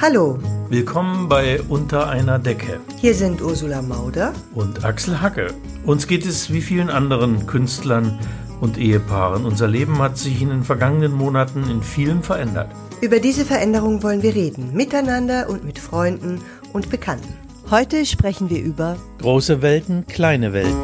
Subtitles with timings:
[0.00, 0.38] Hallo,
[0.68, 4.32] Willkommen bei Unter einer Decke hier sind Ursula Mauder.
[4.54, 5.54] und Axel Hacke.
[5.84, 8.18] Uns geht es wie vielen anderen Künstlern
[8.60, 9.44] und Ehepaaren.
[9.46, 12.68] Unser Leben hat sich in den vergangenen Monaten in vielem verändert.
[13.00, 16.40] Über diese Veränderung wollen wir reden, miteinander und mit Freunden
[16.72, 17.32] und Bekannten.
[17.70, 20.76] Heute sprechen wir über Große Welten, kleine Welten.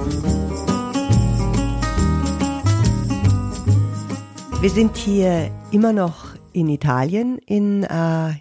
[4.61, 7.89] Wir sind hier immer noch in Italien, in, äh,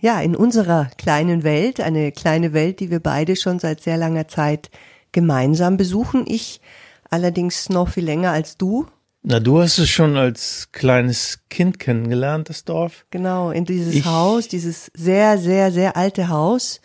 [0.01, 4.27] ja, in unserer kleinen Welt, eine kleine Welt, die wir beide schon seit sehr langer
[4.27, 4.69] Zeit
[5.11, 6.23] gemeinsam besuchen.
[6.27, 6.61] Ich
[7.09, 8.85] allerdings noch viel länger als du.
[9.23, 13.05] Na, du hast es schon als kleines Kind kennengelernt, das Dorf.
[13.11, 16.81] Genau, in dieses Ich- Haus, dieses sehr, sehr, sehr alte Haus,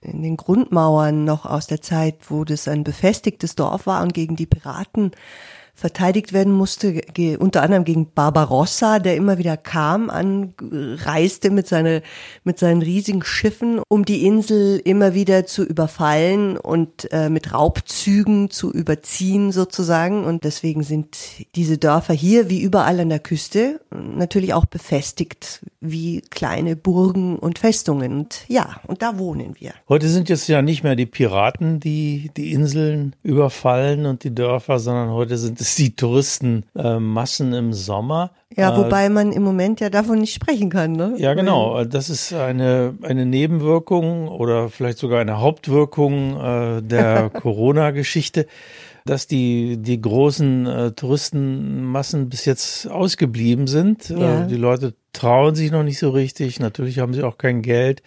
[0.00, 4.36] in den Grundmauern noch aus der Zeit, wo das ein befestigtes Dorf war und gegen
[4.36, 5.12] die Piraten
[5.74, 7.00] verteidigt werden musste,
[7.38, 12.02] unter anderem gegen Barbarossa, der immer wieder kam, anreiste mit, seine,
[12.44, 18.50] mit seinen riesigen Schiffen, um die Insel immer wieder zu überfallen und äh, mit Raubzügen
[18.50, 20.24] zu überziehen sozusagen.
[20.24, 21.18] Und deswegen sind
[21.56, 27.58] diese Dörfer hier, wie überall an der Küste, natürlich auch befestigt, wie kleine Burgen und
[27.58, 28.20] Festungen.
[28.20, 29.72] Und ja, und da wohnen wir.
[29.88, 34.78] Heute sind es ja nicht mehr die Piraten, die die Inseln überfallen und die Dörfer,
[34.78, 38.30] sondern heute sind es die Touristenmassen im Sommer.
[38.56, 41.14] Ja, Äh, wobei man im Moment ja davon nicht sprechen kann, ne?
[41.16, 41.84] Ja, genau.
[41.84, 48.46] Das ist eine, eine Nebenwirkung oder vielleicht sogar eine Hauptwirkung äh, der Corona-Geschichte,
[49.06, 54.08] dass die, die großen äh, Touristenmassen bis jetzt ausgeblieben sind.
[54.08, 54.44] Ja.
[54.44, 56.60] Äh, die Leute trauen sich noch nicht so richtig.
[56.60, 58.02] Natürlich haben sie auch kein Geld.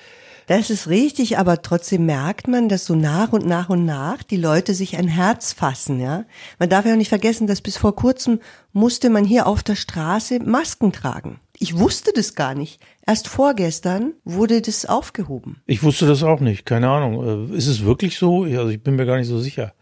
[0.48, 4.38] Das ist richtig, aber trotzdem merkt man, dass so nach und nach und nach die
[4.38, 6.24] Leute sich ein Herz fassen, ja.
[6.58, 8.40] Man darf ja auch nicht vergessen, dass bis vor kurzem
[8.72, 11.40] musste man hier auf der Straße Masken tragen.
[11.60, 12.80] Ich wusste das gar nicht.
[13.06, 15.62] Erst vorgestern wurde das aufgehoben.
[15.66, 16.66] Ich wusste das auch nicht.
[16.66, 17.52] Keine Ahnung.
[17.52, 18.44] Äh, Ist es wirklich so?
[18.44, 19.74] Also ich bin mir gar nicht so sicher.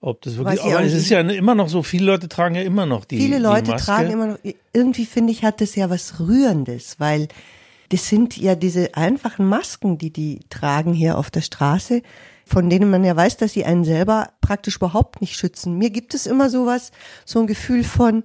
[0.00, 2.62] Ob das wirklich, Weiß aber es ist ja immer noch so, viele Leute tragen ja
[2.62, 4.38] immer noch die Viele Leute die tragen immer noch,
[4.72, 7.28] irgendwie finde ich, hat das ja was Rührendes, weil
[7.92, 12.02] das sind ja diese einfachen Masken, die die tragen hier auf der Straße,
[12.46, 15.76] von denen man ja weiß, dass sie einen selber praktisch überhaupt nicht schützen.
[15.76, 16.90] Mir gibt es immer sowas,
[17.26, 18.24] so ein Gefühl von,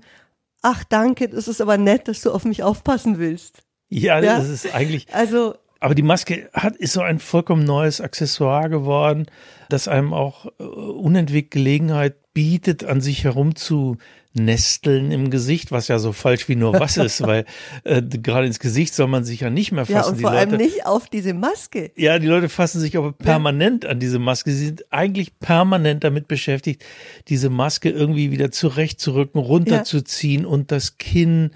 [0.62, 3.64] ach danke, das ist aber nett, dass du auf mich aufpassen willst.
[3.90, 4.38] Ja, Ja.
[4.38, 9.28] das ist eigentlich, Also, Aber die Maske hat, ist so ein vollkommen neues Accessoire geworden,
[9.70, 13.98] das einem auch äh, unentwegt Gelegenheit bietet, an sich herum zu
[14.38, 17.46] nesteln im Gesicht, was ja so falsch wie nur was ist, weil
[17.84, 19.96] äh, gerade ins Gesicht soll man sich ja nicht mehr fassen.
[19.96, 21.92] ja, und vor Leute, allem nicht auf diese Maske.
[21.96, 24.52] Ja, die Leute fassen sich aber permanent an diese Maske.
[24.52, 26.84] Sie sind eigentlich permanent damit beschäftigt,
[27.28, 31.52] diese Maske irgendwie wieder zurechtzurücken, runterzuziehen und das Kinn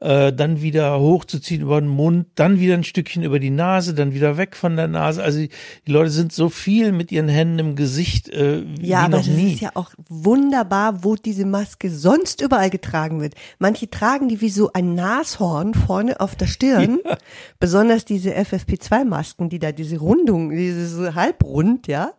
[0.00, 4.14] äh, dann wieder hochzuziehen über den Mund, dann wieder ein Stückchen über die Nase, dann
[4.14, 5.22] wieder weg von der Nase.
[5.22, 5.50] Also die,
[5.86, 9.18] die Leute sind so viel mit ihren Händen im Gesicht äh, wie Ja, aber noch
[9.18, 9.52] das nie.
[9.54, 13.34] ist ja auch wunderbar, wo diese Maske sonst überall getragen wird.
[13.58, 17.00] Manche tragen die wie so ein Nashorn vorne auf der Stirn.
[17.60, 22.12] Besonders diese FFP2-Masken, die da diese Rundung, dieses Halbrund, ja.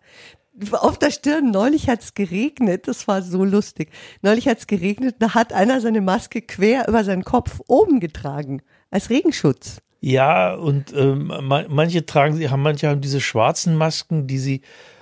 [0.73, 3.89] Auf der Stirn, neulich hat's geregnet, das war so lustig.
[4.21, 9.09] Neulich hat's geregnet, da hat einer seine Maske quer über seinen Kopf oben getragen, als
[9.09, 9.81] Regenschutz.
[10.01, 14.61] Ja, und ähm, ma- manche tragen sie, haben manche haben diese schwarzen Masken, die sie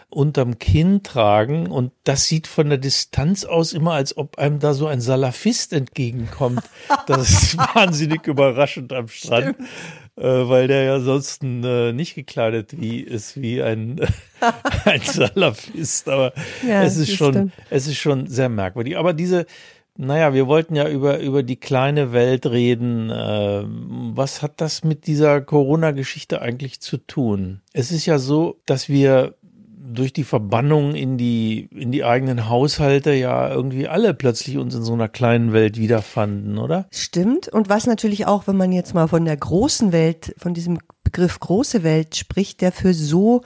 [0.09, 1.67] unterm Kinn tragen.
[1.67, 5.71] Und das sieht von der Distanz aus immer, als ob einem da so ein Salafist
[5.71, 6.63] entgegenkommt.
[7.07, 9.63] Das ist wahnsinnig überraschend am Strand, äh,
[10.23, 13.99] weil der ja sonst äh, nicht gekleidet wie ist wie ein
[14.85, 16.09] ein Salafist.
[16.09, 16.33] Aber
[16.67, 17.53] Ja, es ist schon, stimmt.
[17.69, 18.97] es ist schon sehr merkwürdig.
[18.97, 19.45] Aber diese
[20.01, 23.11] naja, wir wollten ja über, über die kleine Welt reden.
[23.13, 27.59] Ähm, was hat das mit dieser Corona-Geschichte eigentlich zu tun?
[27.73, 29.35] Es ist ja so, dass wir
[29.93, 34.83] durch die Verbannung in die, in die eigenen Haushalte ja irgendwie alle plötzlich uns in
[34.83, 36.87] so einer kleinen Welt wiederfanden, oder?
[36.91, 37.47] Stimmt.
[37.47, 41.39] Und was natürlich auch, wenn man jetzt mal von der großen Welt, von diesem Begriff
[41.39, 43.41] große Welt spricht, der für so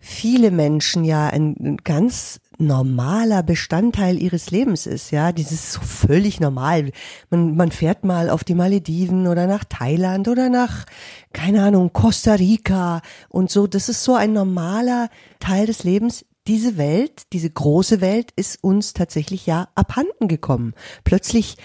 [0.00, 6.40] viele Menschen ja ein ein ganz normaler Bestandteil ihres Lebens ist, ja, dieses so völlig
[6.40, 6.90] normal.
[7.30, 10.84] Man, man fährt mal auf die Malediven oder nach Thailand oder nach,
[11.32, 13.66] keine Ahnung, Costa Rica und so.
[13.66, 15.08] Das ist so ein normaler
[15.40, 16.24] Teil des Lebens.
[16.46, 20.74] Diese Welt, diese große Welt ist uns tatsächlich ja abhanden gekommen.
[21.02, 21.56] Plötzlich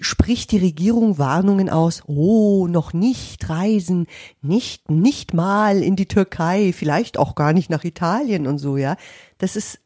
[0.00, 4.06] spricht die Regierung Warnungen aus, oh, noch nicht reisen,
[4.42, 8.96] nicht, nicht mal in die Türkei, vielleicht auch gar nicht nach Italien und so, ja.
[9.38, 9.80] Das ist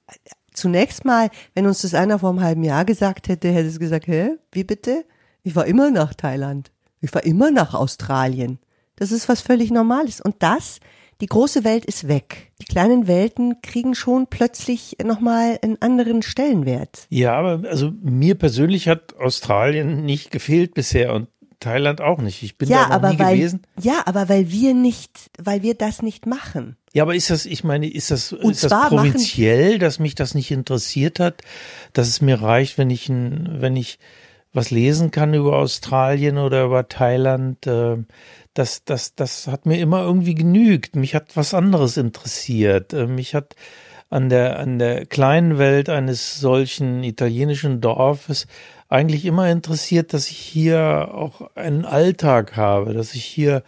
[0.55, 4.07] zunächst mal, wenn uns das einer vor einem halben Jahr gesagt hätte, hätte es gesagt,
[4.07, 5.05] hä, wie bitte?
[5.43, 6.71] Ich war immer nach Thailand.
[7.01, 8.59] Ich war immer nach Australien.
[8.97, 10.21] Das ist was völlig Normales.
[10.21, 10.81] Und das,
[11.21, 12.53] die große Welt ist weg.
[12.61, 17.07] Die kleinen Welten kriegen schon plötzlich nochmal einen anderen Stellenwert.
[17.11, 21.29] Ja, aber also mir persönlich hat Australien nicht gefehlt bisher und
[21.61, 22.43] Thailand auch nicht.
[22.45, 23.63] Ich bin ja, da noch aber nie weil, gewesen.
[23.81, 26.77] Ja, aber weil wir nicht, weil wir das nicht machen.
[26.93, 30.35] Ja, aber ist das, ich meine, ist das, Und ist das provinziell, dass mich das
[30.35, 31.43] nicht interessiert hat,
[31.93, 33.99] dass es mir reicht, wenn ich, ein, wenn ich
[34.53, 37.99] was lesen kann über Australien oder über Thailand, äh,
[38.55, 40.97] das, das, das hat mir immer irgendwie genügt.
[40.97, 42.93] Mich hat was anderes interessiert.
[42.93, 43.55] Äh, mich hat
[44.11, 48.47] an der, an der kleinen Welt eines solchen italienischen Dorfes
[48.89, 53.63] eigentlich immer interessiert, dass ich hier auch einen Alltag habe, dass ich hier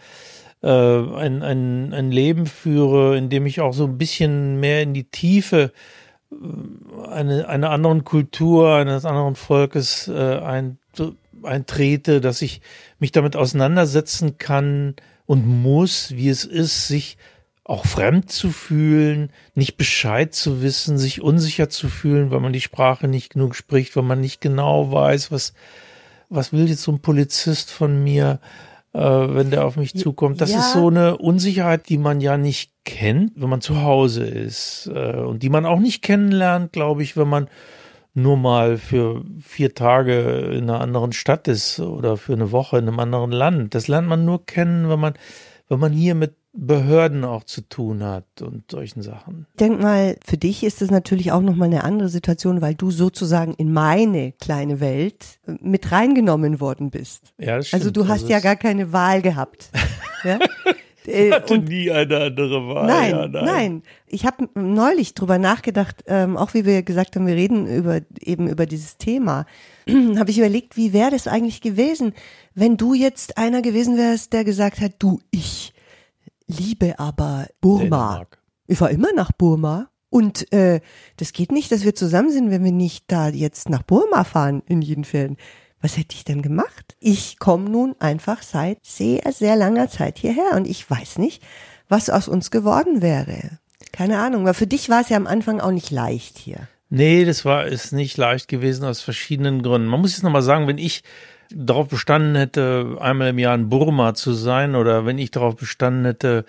[0.63, 4.93] äh, ein, ein, ein Leben führe, in dem ich auch so ein bisschen mehr in
[4.93, 5.71] die Tiefe
[7.09, 10.77] eine, einer anderen Kultur, eines anderen Volkes äh, ein,
[11.43, 12.61] eintrete, dass ich
[12.99, 14.95] mich damit auseinandersetzen kann
[15.25, 17.17] und muss, wie es ist, sich
[17.63, 22.61] auch fremd zu fühlen, nicht Bescheid zu wissen, sich unsicher zu fühlen, weil man die
[22.61, 25.53] Sprache nicht genug spricht, weil man nicht genau weiß, was,
[26.29, 28.39] was will jetzt so ein Polizist von mir,
[28.93, 30.41] äh, wenn der auf mich zukommt.
[30.41, 30.59] Das ja.
[30.59, 35.17] ist so eine Unsicherheit, die man ja nicht kennt, wenn man zu Hause ist äh,
[35.17, 37.47] und die man auch nicht kennenlernt, glaube ich, wenn man
[38.13, 42.87] nur mal für vier Tage in einer anderen Stadt ist oder für eine Woche in
[42.87, 43.73] einem anderen Land.
[43.73, 45.13] Das lernt man nur kennen, wenn man,
[45.69, 49.47] wenn man hier mit Behörden auch zu tun hat und solchen Sachen.
[49.51, 52.91] Ich denk mal, für dich ist es natürlich auch nochmal eine andere Situation, weil du
[52.91, 57.33] sozusagen in meine kleine Welt äh, mit reingenommen worden bist.
[57.37, 57.81] Ja, das stimmt.
[57.81, 59.69] Also du hast ja es gar keine Wahl gehabt.
[60.25, 60.39] ja?
[61.05, 62.87] Äh, hatte und nie eine andere Wahl.
[62.87, 67.35] Nein, ja, nein, Ich habe neulich drüber nachgedacht, ähm, auch wie wir gesagt haben, wir
[67.35, 69.45] reden über eben über dieses Thema.
[69.89, 72.13] habe ich überlegt, wie wäre das eigentlich gewesen,
[72.53, 75.73] wenn du jetzt einer gewesen wärst, der gesagt hat, du, ich
[76.47, 77.79] liebe aber Burma.
[77.79, 78.41] Dänemark.
[78.67, 79.89] Ich war immer nach Burma.
[80.09, 80.81] Und äh,
[81.15, 84.61] das geht nicht, dass wir zusammen sind, wenn wir nicht da jetzt nach Burma fahren,
[84.67, 85.37] in jeden Fällen.
[85.81, 86.95] Was hätte ich denn gemacht?
[86.99, 91.43] Ich komme nun einfach seit sehr, sehr langer Zeit hierher und ich weiß nicht,
[91.89, 93.59] was aus uns geworden wäre.
[93.91, 96.67] Keine Ahnung, weil für dich war es ja am Anfang auch nicht leicht hier.
[96.89, 99.87] Nee, das war ist nicht leicht gewesen aus verschiedenen Gründen.
[99.87, 101.03] Man muss jetzt nochmal sagen, wenn ich
[101.53, 106.05] darauf bestanden hätte, einmal im Jahr in Burma zu sein oder wenn ich darauf bestanden
[106.05, 106.45] hätte,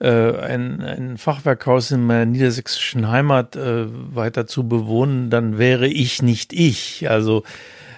[0.00, 6.22] äh, ein, ein Fachwerkhaus in meiner niedersächsischen Heimat äh, weiter zu bewohnen, dann wäre ich
[6.22, 7.10] nicht ich.
[7.10, 7.42] Also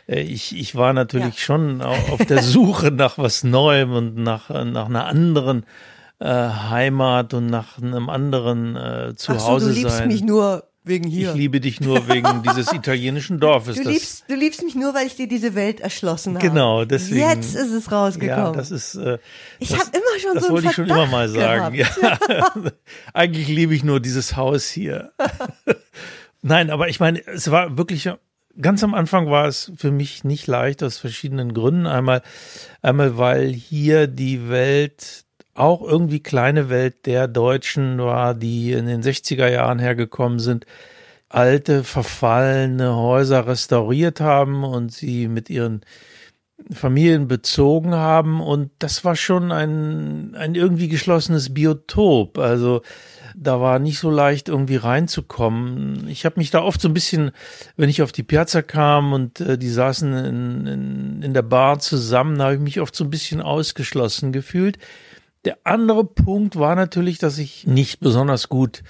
[0.06, 1.40] ich, ich war natürlich Ja.
[1.40, 5.64] schon au- auf der Suche nach was Neuem und nach, nach einer anderen
[6.18, 10.08] äh, Heimat und nach einem anderen äh, Zuhause so, du liebst sein.
[10.08, 11.30] mich nur wegen hier.
[11.30, 13.76] Ich liebe dich nur wegen dieses italienischen Dorfes.
[13.76, 16.46] du das, liebst, du liebst mich nur, weil ich dir diese Welt erschlossen habe.
[16.48, 18.46] Genau, deswegen- Jetzt ist es rausgekommen.
[18.46, 18.96] ja, das ist.
[18.96, 19.18] Äh,
[19.60, 21.76] ich das- habe immer schon das so einen wollte ich schon immer Verdacht mal sagen.
[21.76, 22.28] gehabt.
[22.28, 22.72] Ja.
[23.14, 25.12] Eigentlich liebe ich nur dieses Haus hier.
[26.42, 28.08] Nein, aber ich meine, es war wirklich
[28.60, 31.86] ganz am Anfang war es für mich nicht leicht aus verschiedenen Gründen.
[31.86, 32.22] Einmal,
[32.82, 39.02] einmal weil hier die Welt auch irgendwie kleine Welt der Deutschen war, die in den
[39.02, 40.66] 60er Jahren hergekommen sind,
[41.28, 45.82] alte, verfallene Häuser restauriert haben und sie mit ihren
[46.70, 52.38] Familien bezogen haben und das war schon ein, ein irgendwie geschlossenes Biotop.
[52.38, 52.82] Also
[53.36, 56.08] da war nicht so leicht irgendwie reinzukommen.
[56.08, 57.30] Ich habe mich da oft so ein bisschen,
[57.76, 61.78] wenn ich auf die Piazza kam und äh, die saßen in, in, in der Bar
[61.78, 64.78] zusammen, da habe ich mich oft so ein bisschen ausgeschlossen gefühlt.
[65.44, 68.82] Der andere Punkt war natürlich, dass ich nicht besonders gut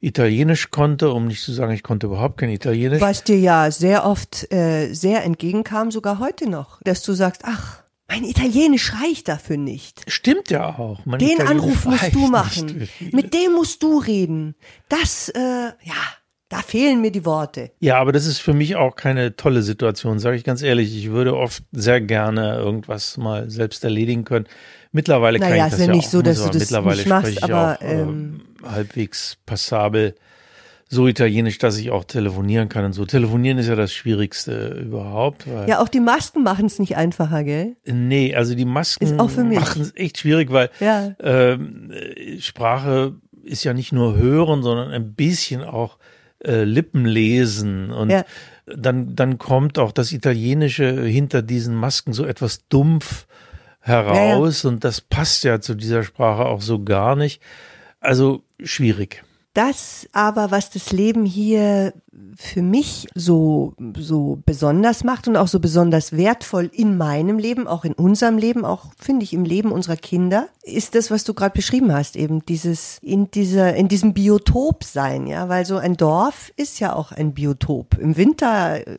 [0.00, 3.00] Italienisch konnte, um nicht zu sagen, ich konnte überhaupt kein Italienisch.
[3.00, 7.82] Was dir ja sehr oft äh, sehr entgegenkam, sogar heute noch, dass du sagst, ach,
[8.08, 10.02] mein Italienisch reicht dafür nicht.
[10.08, 11.04] Stimmt ja auch.
[11.04, 12.88] Mein Den Anruf musst du machen.
[13.12, 14.54] Mit dem musst du reden.
[14.88, 15.94] Das, äh, ja,
[16.48, 17.70] da fehlen mir die Worte.
[17.80, 20.96] Ja, aber das ist für mich auch keine tolle Situation, sage ich ganz ehrlich.
[20.96, 24.46] Ich würde oft sehr gerne irgendwas mal selbst erledigen können.
[24.90, 26.96] Mittlerweile kann Naja, ich das ist ja ja nicht auch, so, dass du das mittlerweile
[26.96, 30.14] nicht machst, spreche ich aber, auch äh, ähm, halbwegs passabel
[30.90, 33.04] so italienisch, dass ich auch telefonieren kann und so.
[33.04, 35.44] Telefonieren ist ja das Schwierigste überhaupt.
[35.66, 37.76] Ja, auch die Masken machen es nicht einfacher, gell?
[37.84, 41.14] Nee, also die Masken machen es echt schwierig, weil Ja.
[41.20, 45.98] ähm, äh, Sprache ist ja nicht nur hören, sondern ein bisschen auch
[46.44, 48.24] äh, Lippenlesen und Ja.
[48.66, 53.26] dann dann kommt auch das Italienische hinter diesen Masken so etwas dumpf
[53.80, 57.42] heraus und das passt ja zu dieser Sprache auch so gar nicht.
[58.00, 59.24] Also schwierig.
[59.58, 61.92] Das aber, was das Leben hier
[62.36, 67.84] für mich so, so besonders macht und auch so besonders wertvoll in meinem Leben, auch
[67.84, 71.54] in unserem Leben, auch finde ich im Leben unserer Kinder, ist das, was du gerade
[71.54, 76.52] beschrieben hast, eben dieses, in dieser, in diesem Biotop sein, ja, weil so ein Dorf
[76.54, 77.98] ist ja auch ein Biotop.
[77.98, 78.96] Im Winter äh,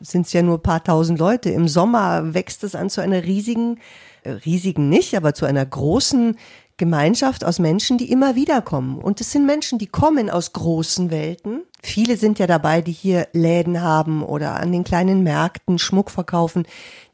[0.00, 3.22] sind es ja nur ein paar tausend Leute, im Sommer wächst es an zu einer
[3.22, 3.78] riesigen,
[4.24, 6.36] äh, riesigen nicht, aber zu einer großen
[6.80, 8.98] Gemeinschaft aus Menschen, die immer wieder kommen.
[8.98, 11.64] Und es sind Menschen, die kommen aus großen Welten.
[11.82, 16.64] Viele sind ja dabei, die hier Läden haben oder an den kleinen Märkten Schmuck verkaufen,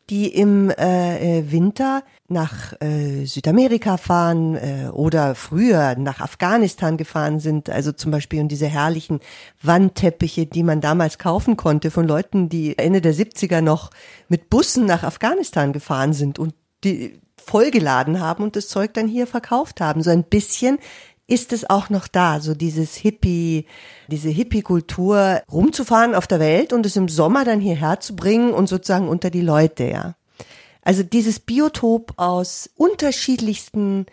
[0.09, 7.41] die im äh, äh Winter nach äh, Südamerika fahren äh, oder früher nach Afghanistan gefahren
[7.41, 7.69] sind.
[7.69, 9.19] Also zum Beispiel und diese herrlichen
[9.63, 13.91] Wandteppiche, die man damals kaufen konnte von Leuten, die Ende der 70er noch
[14.29, 16.55] mit Bussen nach Afghanistan gefahren sind und
[16.85, 20.03] die vollgeladen haben und das Zeug dann hier verkauft haben.
[20.03, 20.79] So ein bisschen
[21.29, 23.67] ist es auch noch da, so dieses Hippie,
[24.09, 28.69] diese Hippie-Kultur rumzufahren auf der Welt und es im Sommer dann hierher zu bringen und
[28.69, 30.15] sozusagen unter die Leute, ja.
[30.83, 34.07] Also dieses Biotop aus unterschiedlichsten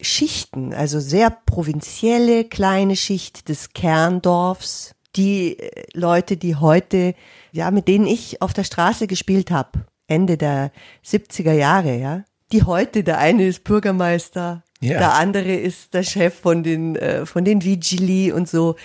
[0.00, 7.14] Schichten, also sehr provinzielle kleine Schicht des Kerndorfs, die äh, Leute, die heute,
[7.52, 10.70] ja, mit denen ich auf der Straße gespielt habe, Ende der
[11.04, 14.98] 70er Jahre, ja, die heute, der eine ist Bürgermeister, ja.
[14.98, 18.76] der andere ist der Chef von den, äh, von den Vigili und so.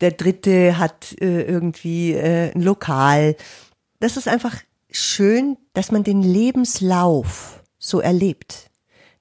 [0.00, 3.36] Der dritte hat äh, irgendwie äh, ein Lokal.
[4.00, 4.56] Das ist einfach
[4.90, 8.70] schön, dass man den Lebenslauf so erlebt.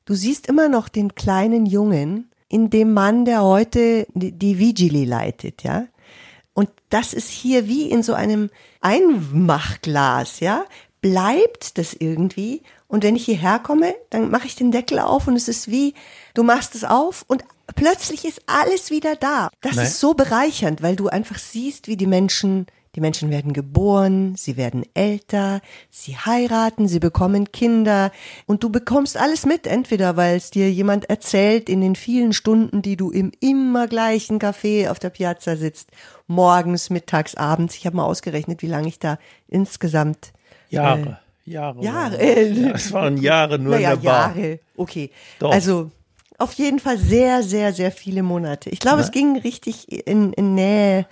[0.06, 5.06] Du siehst immer noch den kleinen Jungen in dem Mann, der heute die, die Vigili
[5.06, 5.88] leitet, ja.
[6.54, 8.50] Und das ist hier wie in so einem
[8.80, 10.66] Einmachglas, ja
[11.06, 12.64] bleibt das irgendwie.
[12.88, 15.94] Und wenn ich hierher komme, dann mache ich den Deckel auf und es ist wie,
[16.34, 17.44] du machst es auf und
[17.76, 19.50] plötzlich ist alles wieder da.
[19.62, 19.86] Das Nein.
[19.86, 24.56] ist so bereichernd, weil du einfach siehst, wie die Menschen, die Menschen werden geboren, sie
[24.56, 28.12] werden älter, sie heiraten, sie bekommen Kinder
[28.46, 32.84] und du bekommst alles mit, entweder weil es dir jemand erzählt in den vielen Stunden,
[32.84, 35.90] die du im immer gleichen Café auf der Piazza sitzt,
[36.28, 37.76] morgens, mittags, abends.
[37.76, 40.34] Ich habe mal ausgerechnet, wie lange ich da insgesamt
[40.70, 41.02] Jahre.
[41.02, 41.84] Äh, Jahre.
[41.84, 42.18] Jahre.
[42.22, 44.36] Ja, es waren Jahre nur naja, in der Bar.
[44.36, 44.60] Jahre.
[44.76, 45.12] Okay.
[45.40, 45.52] Doch.
[45.52, 45.92] Also
[46.38, 48.70] auf jeden Fall sehr, sehr, sehr viele Monate.
[48.70, 51.06] Ich glaube, es ging richtig in, in Nähe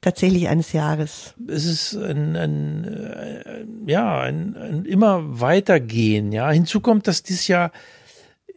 [0.00, 1.34] tatsächlich eines Jahres.
[1.46, 6.32] Es ist ein, ein äh, ja, ein, ein immer weitergehen.
[6.32, 7.70] Ja, hinzu kommt, dass dieses Jahr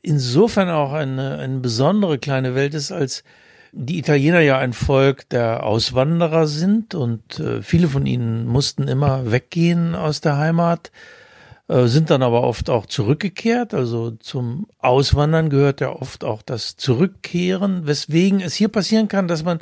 [0.01, 3.23] insofern auch eine, eine besondere kleine Welt ist, als
[3.77, 9.29] die Italiener ja ein Volk der Auswanderer sind und äh, viele von ihnen mussten immer
[9.31, 10.91] weggehen aus der Heimat,
[11.67, 13.73] äh, sind dann aber oft auch zurückgekehrt.
[13.73, 19.43] Also zum Auswandern gehört ja oft auch das Zurückkehren, weswegen es hier passieren kann, dass
[19.43, 19.59] man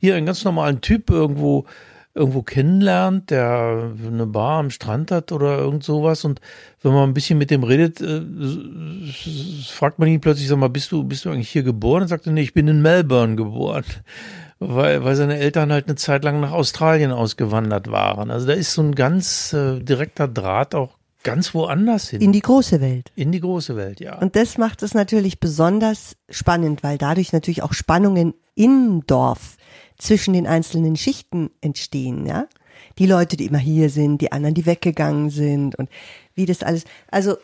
[0.00, 1.64] hier einen ganz normalen Typ irgendwo
[2.14, 6.40] irgendwo kennenlernt, der eine Bar am Strand hat oder irgend sowas und
[6.82, 8.20] wenn man ein bisschen mit dem redet, äh,
[9.66, 12.02] fragt man ihn plötzlich, sag mal, bist du, bist du eigentlich hier geboren?
[12.02, 13.84] Und sagt er, nee, ich bin in Melbourne geboren.
[14.64, 18.30] Weil, weil seine Eltern halt eine Zeit lang nach Australien ausgewandert waren.
[18.30, 22.20] Also da ist so ein ganz äh, direkter Draht auch ganz woanders hin.
[22.20, 23.10] In die große Welt.
[23.16, 24.18] In die große Welt, ja.
[24.18, 29.56] Und das macht es natürlich besonders spannend, weil dadurch natürlich auch Spannungen im Dorf
[30.02, 32.46] zwischen den einzelnen Schichten entstehen, ja.
[32.98, 35.88] Die Leute, die immer hier sind, die anderen, die weggegangen sind und
[36.34, 36.84] wie das alles.
[37.10, 37.36] Also,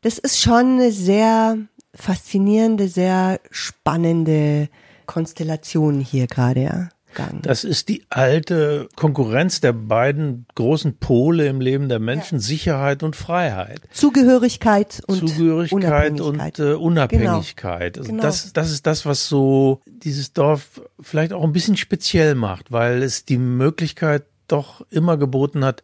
[0.00, 1.58] das ist schon eine sehr
[1.94, 4.68] faszinierende, sehr spannende
[5.04, 6.88] Konstellation hier gerade, ja.
[7.16, 7.42] Gang.
[7.42, 12.42] Das ist die alte Konkurrenz der beiden großen Pole im Leben der Menschen, ja.
[12.42, 13.80] Sicherheit und Freiheit.
[13.90, 16.60] Zugehörigkeit und Zugehörigkeit Unabhängigkeit.
[16.60, 17.94] und äh, Unabhängigkeit.
[17.94, 18.02] Genau.
[18.02, 18.22] Also genau.
[18.22, 23.02] Das, das ist das, was so dieses Dorf vielleicht auch ein bisschen speziell macht, weil
[23.02, 25.82] es die Möglichkeit doch immer geboten hat,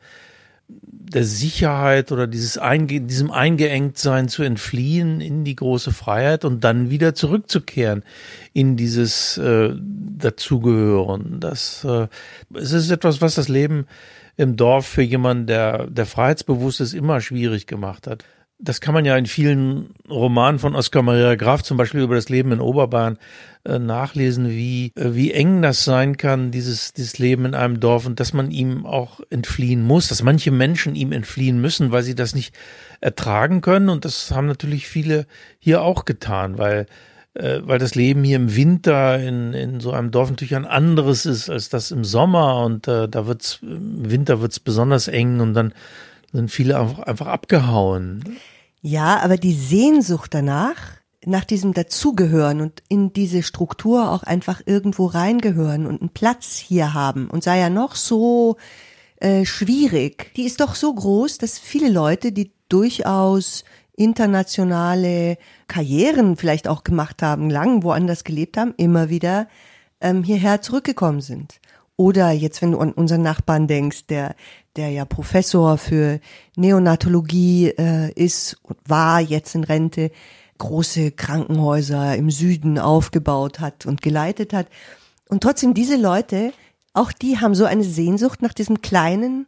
[0.69, 6.89] der Sicherheit oder dieses Einge diesem Eingeengtsein zu entfliehen in die große Freiheit und dann
[6.89, 8.03] wieder zurückzukehren
[8.55, 11.41] in dieses äh, Dazugehören.
[11.41, 12.09] Das äh,
[12.55, 13.87] es ist etwas, was das Leben
[14.37, 18.25] im Dorf für jemanden, der, der freiheitsbewusst ist, immer schwierig gemacht hat
[18.63, 22.29] das kann man ja in vielen Romanen von Oskar Maria Graf, zum Beispiel über das
[22.29, 23.19] Leben in Oberbayern,
[23.65, 28.07] äh, nachlesen, wie, äh, wie eng das sein kann, dieses, dieses Leben in einem Dorf
[28.07, 32.15] und dass man ihm auch entfliehen muss, dass manche Menschen ihm entfliehen müssen, weil sie
[32.15, 32.55] das nicht
[33.01, 33.89] ertragen können.
[33.89, 35.27] Und das haben natürlich viele
[35.59, 36.87] hier auch getan, weil
[37.35, 41.27] äh, weil das Leben hier im Winter in, in so einem Dorf natürlich ein anderes
[41.27, 45.55] ist als das im Sommer und äh, da wird's im Winter wird's besonders eng und
[45.55, 45.73] dann
[46.33, 48.37] sind viele einfach, einfach abgehauen.
[48.83, 50.77] Ja, aber die Sehnsucht danach
[51.25, 56.93] nach diesem Dazugehören und in diese Struktur auch einfach irgendwo reingehören und einen Platz hier
[56.95, 58.57] haben und sei ja noch so
[59.21, 63.63] äh, schwierig, die ist doch so groß, dass viele Leute, die durchaus
[63.95, 69.47] internationale Karrieren vielleicht auch gemacht haben, lang woanders gelebt haben, immer wieder
[70.01, 71.61] ähm, hierher zurückgekommen sind.
[71.97, 74.35] Oder jetzt, wenn du an unseren Nachbarn denkst, der,
[74.77, 76.21] der ja Professor für
[76.57, 80.11] Neonatologie äh, ist und war jetzt in Rente,
[80.59, 84.69] große Krankenhäuser im Süden aufgebaut hat und geleitet hat.
[85.29, 86.53] Und trotzdem diese Leute,
[86.93, 89.47] auch die haben so eine Sehnsucht nach diesem kleinen,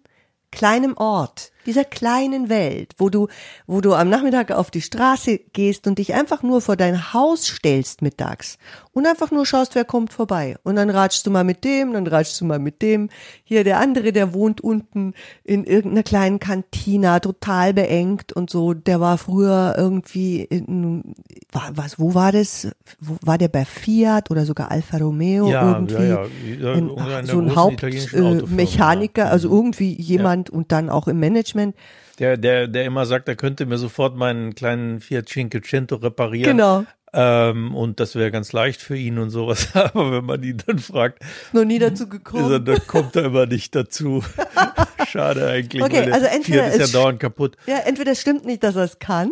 [0.50, 3.28] kleinem Ort, dieser kleinen Welt, wo du,
[3.66, 7.46] wo du am Nachmittag auf die Straße gehst und dich einfach nur vor dein Haus
[7.46, 8.58] stellst mittags
[8.92, 10.56] und einfach nur schaust, wer kommt vorbei.
[10.62, 13.10] Und dann ratschst du mal mit dem, dann ratschst du mal mit dem.
[13.42, 18.72] Hier der andere, der wohnt unten in irgendeiner kleinen Kantina, total beengt und so.
[18.72, 21.14] Der war früher irgendwie in,
[21.52, 22.68] was, wo war das?
[23.00, 25.94] Wo, war der bei Fiat oder sogar Alfa Romeo ja, irgendwie?
[25.94, 26.26] Ja,
[26.60, 26.72] ja.
[26.74, 26.90] In,
[27.24, 31.76] so ein Hauptmechaniker, äh, also irgendwie jemand und dann auch im Management Management.
[32.18, 36.56] Der, der, der immer sagt, er könnte mir sofort meinen kleinen Fiat Cinquecento reparieren.
[36.56, 36.84] Genau.
[37.12, 39.68] Ähm, und das wäre ganz leicht für ihn und sowas.
[39.74, 43.46] Aber wenn man ihn dann fragt, noch nie dazu gekommen, er, dann kommt er immer
[43.46, 44.22] nicht dazu.
[45.08, 45.82] Schade eigentlich.
[45.82, 47.56] Okay, also entweder Fiat ist ja dauernd kaputt.
[47.66, 49.30] Ja, entweder es stimmt nicht, dass er es kann,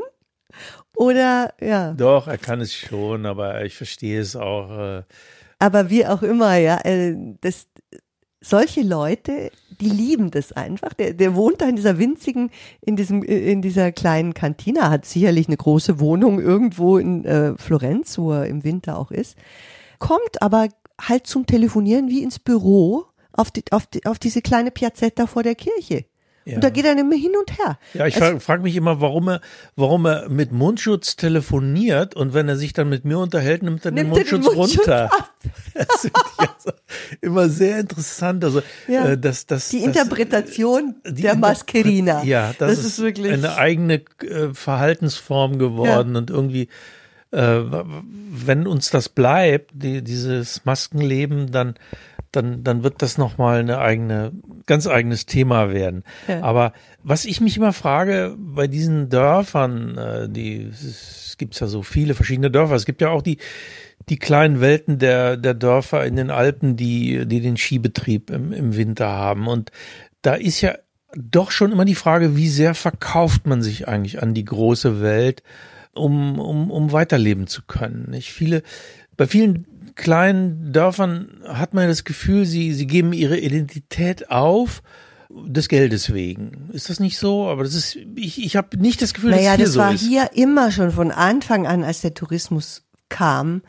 [0.95, 1.95] oder ja.
[1.95, 4.99] Doch, er kann es schon, aber ich verstehe es auch.
[4.99, 5.03] Äh,
[5.59, 7.67] aber wie auch immer, ja, äh, das,
[8.43, 10.93] solche Leute, die lieben das einfach.
[10.93, 15.49] Der, der wohnt da in dieser winzigen, in diesem, in dieser kleinen Kantina, hat sicherlich
[15.49, 19.37] eine große Wohnung irgendwo in äh, Florenz, wo er im Winter auch ist,
[19.99, 20.69] kommt aber
[21.01, 25.43] halt zum Telefonieren wie ins Büro auf, die, auf, die, auf diese kleine Piazzetta vor
[25.43, 26.05] der Kirche.
[26.45, 26.57] Ja.
[26.57, 27.79] Und da geht er immer hin und her.
[27.95, 29.41] Ja, ich frage mich immer, warum er,
[29.77, 33.93] warum er mit Mundschutz telefoniert und wenn er sich dann mit mir unterhält, nimmt er
[33.93, 35.11] nimmt den Mundschutz, den Mundschutz runter.
[35.75, 36.73] Das ich also
[37.23, 38.45] immer sehr interessant.
[38.45, 42.23] Also, ja, äh, das, das, die das, Interpretation die der Maskerina.
[42.25, 46.19] Ja, das, das ist, ist, wirklich eine eigene äh, Verhaltensform geworden ja.
[46.19, 46.69] und irgendwie
[47.33, 47.61] äh,
[48.31, 51.75] wenn uns das bleibt, die, dieses Maskenleben, dann
[52.33, 54.33] dann, dann wird das nochmal eine eigene,
[54.67, 56.03] ganz eigenes Thema werden.
[56.27, 56.43] Ja.
[56.43, 61.83] Aber was ich mich immer frage, bei diesen Dörfern, äh, die, es gibt ja so
[61.83, 63.39] viele verschiedene Dörfer, es gibt ja auch die,
[64.09, 68.77] die kleinen Welten der, der Dörfer in den Alpen, die, die den Skibetrieb im, im
[68.77, 69.47] Winter haben.
[69.47, 69.71] Und
[70.23, 70.75] da ist ja
[71.15, 75.43] doch schon immer die Frage, wie sehr verkauft man sich eigentlich an die große Welt,
[75.93, 78.11] um, um, um weiterleben zu können.
[78.11, 78.63] Nicht viele,
[79.17, 84.83] bei vielen kleinen Dörfern hat man das Gefühl, sie, sie geben ihre Identität auf
[85.31, 86.71] des Geldes wegen.
[86.73, 87.49] Ist das nicht so?
[87.49, 89.77] Aber das ist, ich, ich habe nicht das Gefühl, naja, dass hier so ist.
[89.77, 93.63] Naja, das war hier immer schon von Anfang an, als der Tourismus kam,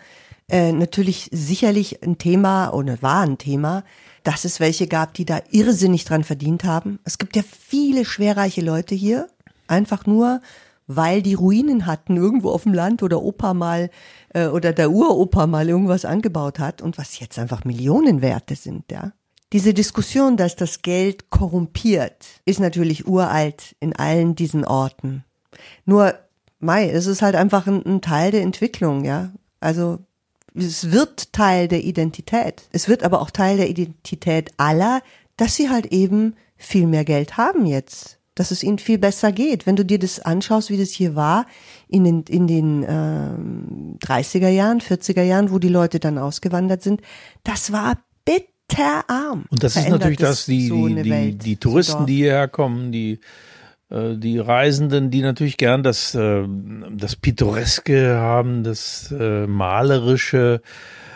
[0.50, 3.84] äh, natürlich sicherlich ein Thema oder war ein Thema,
[4.24, 7.00] dass es welche gab, die da irrsinnig dran verdient haben.
[7.04, 9.28] Es gibt ja viele schwerreiche Leute hier,
[9.68, 10.42] einfach nur,
[10.88, 13.90] weil die Ruinen hatten irgendwo auf dem Land oder Opa mal
[14.34, 19.14] äh, oder der Uropa mal irgendwas angebaut hat und was jetzt einfach Millionenwerte sind, ja.
[19.52, 25.24] Diese Diskussion, dass das Geld korrumpiert, ist natürlich uralt in allen diesen Orten.
[25.86, 26.16] Nur,
[26.60, 29.32] Mai, es ist halt einfach ein, ein Teil der Entwicklung, ja.
[29.60, 30.00] Also
[30.56, 32.64] es wird Teil der Identität.
[32.72, 35.02] Es wird aber auch Teil der Identität aller,
[35.38, 39.66] dass sie halt eben viel mehr Geld haben jetzt dass es ihnen viel besser geht.
[39.66, 41.46] Wenn du dir das anschaust, wie das hier war
[41.88, 47.02] in den, in den ähm, 30er Jahren, 40er Jahren, wo die Leute dann ausgewandert sind,
[47.44, 49.46] das war bitterarm.
[49.50, 53.20] Und das ist natürlich das, die, so die, die, die, Touristen, die hierher kommen, die
[53.94, 56.44] äh, die Reisenden, die natürlich gern das, äh,
[56.92, 60.62] das Pittoreske haben, das äh, Malerische,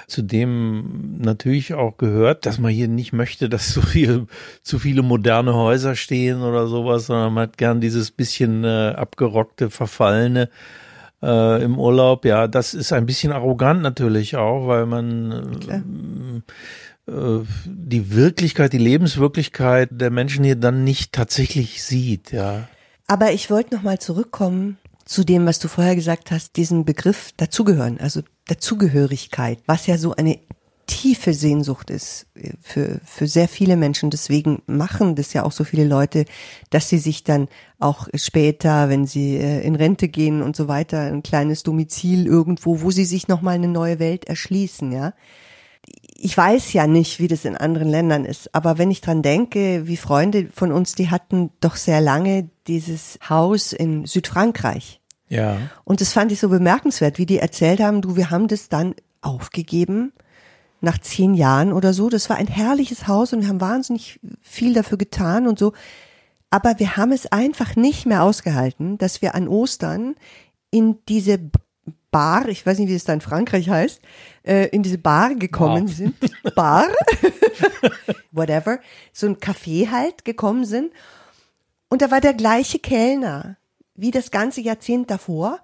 [0.07, 4.27] zu dem natürlich auch gehört, dass man hier nicht möchte, dass so viel,
[4.63, 9.69] zu viele moderne Häuser stehen oder sowas, sondern man hat gern dieses bisschen äh, abgerockte,
[9.69, 10.49] verfallene
[11.21, 12.23] äh, im Urlaub.
[12.23, 16.43] Ja, das ist ein bisschen arrogant natürlich auch, weil man
[17.07, 22.69] äh, äh, die Wirklichkeit, die Lebenswirklichkeit der Menschen hier dann nicht tatsächlich sieht, ja.
[23.07, 27.31] Aber ich wollte noch mal zurückkommen zu dem, was du vorher gesagt hast, diesen Begriff
[27.37, 30.39] dazugehören, also Dazugehörigkeit, was ja so eine
[30.87, 34.09] tiefe Sehnsucht ist äh, für, für sehr viele Menschen.
[34.09, 36.25] Deswegen machen das ja auch so viele Leute,
[36.69, 41.01] dass sie sich dann auch später, wenn sie äh, in Rente gehen und so weiter,
[41.01, 45.13] ein kleines Domizil irgendwo, wo sie sich nochmal eine neue Welt erschließen, ja.
[46.19, 49.87] Ich weiß ja nicht, wie das in anderen Ländern ist, aber wenn ich dran denke,
[49.87, 55.57] wie Freunde von uns, die hatten doch sehr lange dieses Haus in Südfrankreich Ja.
[55.83, 58.95] Und das fand ich so bemerkenswert, wie die erzählt haben, du, wir haben das dann
[59.21, 60.13] aufgegeben
[60.79, 62.09] nach zehn Jahren oder so.
[62.09, 65.73] Das war ein herrliches Haus und wir haben wahnsinnig viel dafür getan und so.
[66.49, 70.15] Aber wir haben es einfach nicht mehr ausgehalten, dass wir an Ostern
[70.71, 71.39] in diese
[72.09, 74.01] Bar, ich weiß nicht, wie es da in Frankreich heißt,
[74.43, 75.93] äh, in diese Bar gekommen Bar.
[75.93, 76.15] sind.
[76.55, 76.87] Bar,
[78.31, 78.79] whatever,
[79.11, 80.93] so ein Café halt gekommen sind.
[81.89, 83.57] Und da war der gleiche Kellner
[83.97, 85.59] wie das ganze Jahrzehnt davor.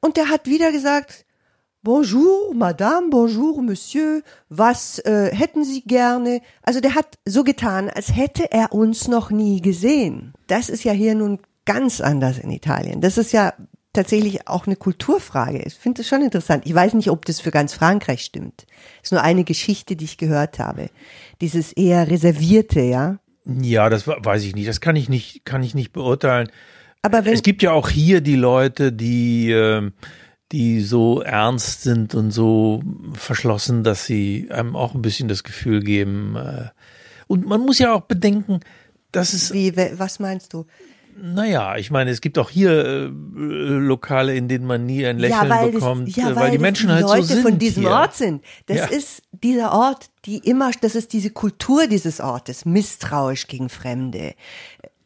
[0.00, 1.24] Und der hat wieder gesagt,
[1.82, 6.40] Bonjour, Madame, bonjour, Monsieur, was äh, hätten Sie gerne?
[6.62, 10.34] Also der hat so getan, als hätte er uns noch nie gesehen.
[10.48, 13.00] Das ist ja hier nun ganz anders in Italien.
[13.00, 13.54] Das ist ja
[13.92, 15.62] tatsächlich auch eine Kulturfrage.
[15.64, 16.66] Ich finde das schon interessant.
[16.66, 18.66] Ich weiß nicht, ob das für ganz Frankreich stimmt.
[18.98, 20.90] Das ist nur eine Geschichte, die ich gehört habe.
[21.40, 23.18] Dieses eher reservierte, ja.
[23.44, 24.68] Ja, das weiß ich nicht.
[24.68, 26.50] Das kann ich nicht, kann ich nicht beurteilen.
[27.02, 29.92] Aber wenn es gibt ja auch hier die Leute, die, ähm,
[30.52, 32.82] die so ernst sind und so
[33.12, 36.36] verschlossen, dass sie einem auch ein bisschen das Gefühl geben.
[36.36, 36.68] Äh,
[37.26, 38.60] und man muss ja auch bedenken,
[39.12, 40.66] dass es wie, was meinst du?
[41.20, 45.48] Naja, ich meine, es gibt auch hier äh, Lokale, in denen man nie ein Lächeln
[45.48, 47.42] ja, weil bekommt, das, ja, äh, weil, die Menschen die halt Leute so sind.
[47.42, 47.92] von diesem hier.
[47.92, 48.44] Ort sind.
[48.66, 48.84] Das Ja.
[48.86, 54.34] ist dieser Ort, die immer, das ist diese Kultur dieses Ortes, misstrauisch gegen Fremde.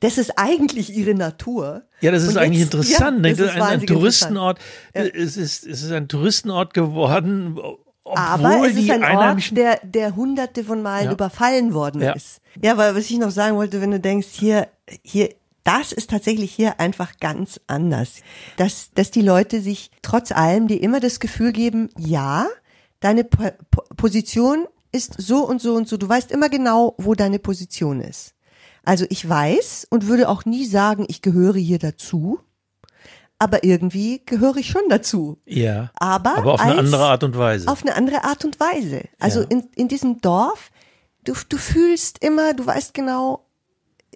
[0.02, 1.82] Das ist eigentlich ihre Natur.
[2.00, 3.24] Ja, das ist Und eigentlich jetzt- interessant.
[3.24, 4.58] Ja, das ist ein, ein Touristenort.
[4.92, 5.16] interessant.
[5.24, 7.58] Es, ist, es ist ein Touristenort geworden,
[8.04, 11.12] obwohl Aber es ist ein Ort, der, der hunderte von Malen Ja.
[11.12, 12.12] überfallen worden Ja.
[12.12, 12.40] ist.
[12.60, 14.68] Ja, weil was ich noch sagen wollte, wenn du denkst, hier,
[15.02, 15.30] hier,
[15.64, 18.14] das ist tatsächlich hier einfach ganz anders.
[18.56, 22.46] Dass, dass die Leute sich trotz allem dir immer das Gefühl geben, ja,
[22.98, 23.50] deine po
[23.96, 25.96] Position ist so und so und so.
[25.96, 28.34] Du weißt immer genau, wo deine Position ist.
[28.84, 32.40] Also ich weiß und würde auch nie sagen, ich gehöre hier dazu.
[33.38, 35.38] Aber irgendwie gehöre ich schon dazu.
[35.46, 37.66] ja, Aber, aber auf eine andere Art und Weise.
[37.68, 39.02] Auf eine andere Art und Weise.
[39.18, 39.46] Also Ja.
[39.48, 40.70] in, in diesem Dorf,
[41.24, 43.44] du, du fühlst immer, du weißt genau,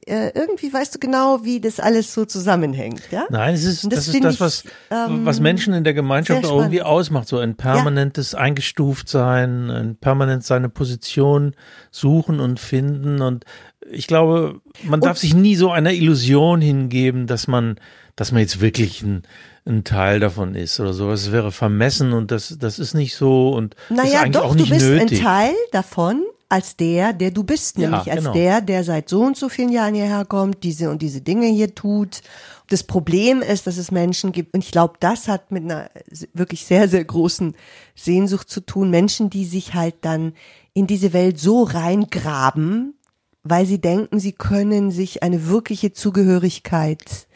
[0.07, 3.27] äh, irgendwie weißt du genau, wie das alles so zusammenhängt, ja?
[3.29, 5.95] Nein, es ist, Und das, das ist das, was, ich, ähm, was Menschen in der
[5.95, 7.27] Gemeinschaft irgendwie ausmacht.
[7.27, 11.55] So ein permanentes Eingestuftsein, ein permanent seine Position
[11.91, 13.21] suchen und finden.
[13.21, 13.45] Und
[13.91, 17.77] ich glaube, man darf sich nie so einer Illusion hingeben, dass man,
[18.15, 19.23] dass man jetzt wirklich ein,
[19.67, 21.23] ein Teil davon ist oder sowas.
[21.23, 24.53] Es wäre vermessen und das, das ist nicht so und ist Naja, eigentlich doch, auch
[24.55, 25.19] du nicht bist nötig.
[25.19, 28.33] ein Teil davon als der, der du bist, Ja, nämlich als genau.
[28.33, 31.75] der, der seit so und so vielen Jahren hierher kommt, diese und diese Dinge hier
[31.75, 32.23] tut.
[32.69, 35.91] Das Problem ist, dass es Menschen gibt, und ich glaube, das hat mit einer
[36.35, 37.55] wirklich sehr, sehr großen
[37.95, 40.35] Sehnsucht zu tun, Menschen, die sich halt dann
[40.73, 42.95] in diese Welt so reingraben,
[43.43, 47.29] weil sie denken, sie können sich eine wirkliche Zugehörigkeit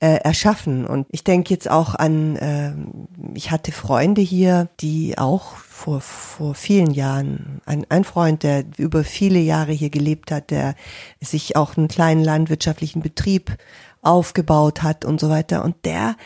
[0.00, 0.86] äh, erschaffen.
[0.86, 6.54] Und ich denke jetzt auch an, ähm, ich hatte Freunde hier, die auch vor, vor
[6.54, 10.76] vielen Jahren, ein, ein Freund, der über viele Jahre hier gelebt hat, der
[11.20, 13.56] sich auch einen kleinen landwirtschaftlichen Betrieb
[14.00, 15.64] aufgebaut hat und so weiter.
[15.64, 16.16] Und der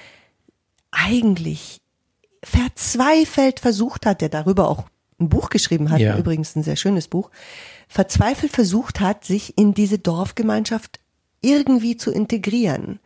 [0.91, 1.81] eigentlich
[2.45, 4.85] verzweifelt versucht hat, der darüber auch
[5.19, 6.19] ein Buch geschrieben hat, Ja.
[6.19, 7.31] übrigens ein sehr schönes Buch,
[7.89, 11.01] verzweifelt versucht hat, sich in diese Dorfgemeinschaft
[11.41, 13.01] irgendwie zu integrieren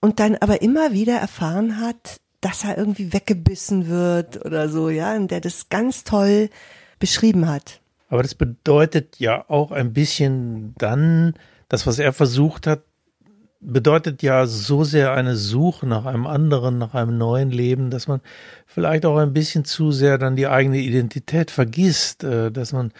[0.00, 5.16] und dann aber immer wieder erfahren hat, dass er irgendwie weggebissen wird oder so, ja,
[5.16, 6.50] und der das ganz toll
[6.98, 7.80] beschrieben hat.
[8.08, 11.34] Aber das bedeutet ja auch ein bisschen dann,
[11.68, 12.82] das, was er versucht hat,
[13.60, 18.20] bedeutet ja so sehr eine Suche nach einem anderen, nach einem neuen Leben, dass man
[18.66, 22.92] vielleicht auch ein bisschen zu sehr dann die eigene Identität vergisst, äh, dass man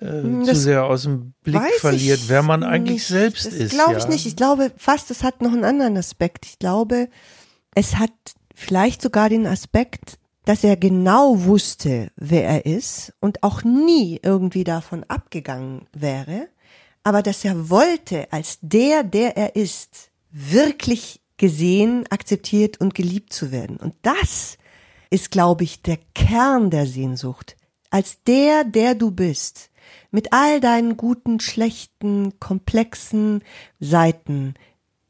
[0.00, 3.06] äh, zu Hm, Das sehr aus dem Blick verliert, wer man eigentlich nicht.
[3.06, 3.72] selbst das ist.
[3.72, 3.98] Glaube ja.
[3.98, 4.26] ich nicht.
[4.26, 6.44] Ich glaube fast, es hat noch einen anderen Aspekt.
[6.44, 7.08] Ich glaube,
[7.74, 8.10] es hat
[8.62, 14.64] vielleicht sogar den Aspekt, dass er genau wusste, wer er ist und auch nie irgendwie
[14.64, 16.48] davon abgegangen wäre,
[17.04, 23.52] aber dass er wollte, als der, der er ist, wirklich gesehen, akzeptiert und geliebt zu
[23.52, 23.76] werden.
[23.76, 24.58] Und das
[25.10, 27.56] ist, glaube ich, der Kern der Sehnsucht.
[27.90, 29.70] Als der, der du bist,
[30.10, 33.42] mit all deinen guten, schlechten, komplexen
[33.80, 34.54] Seiten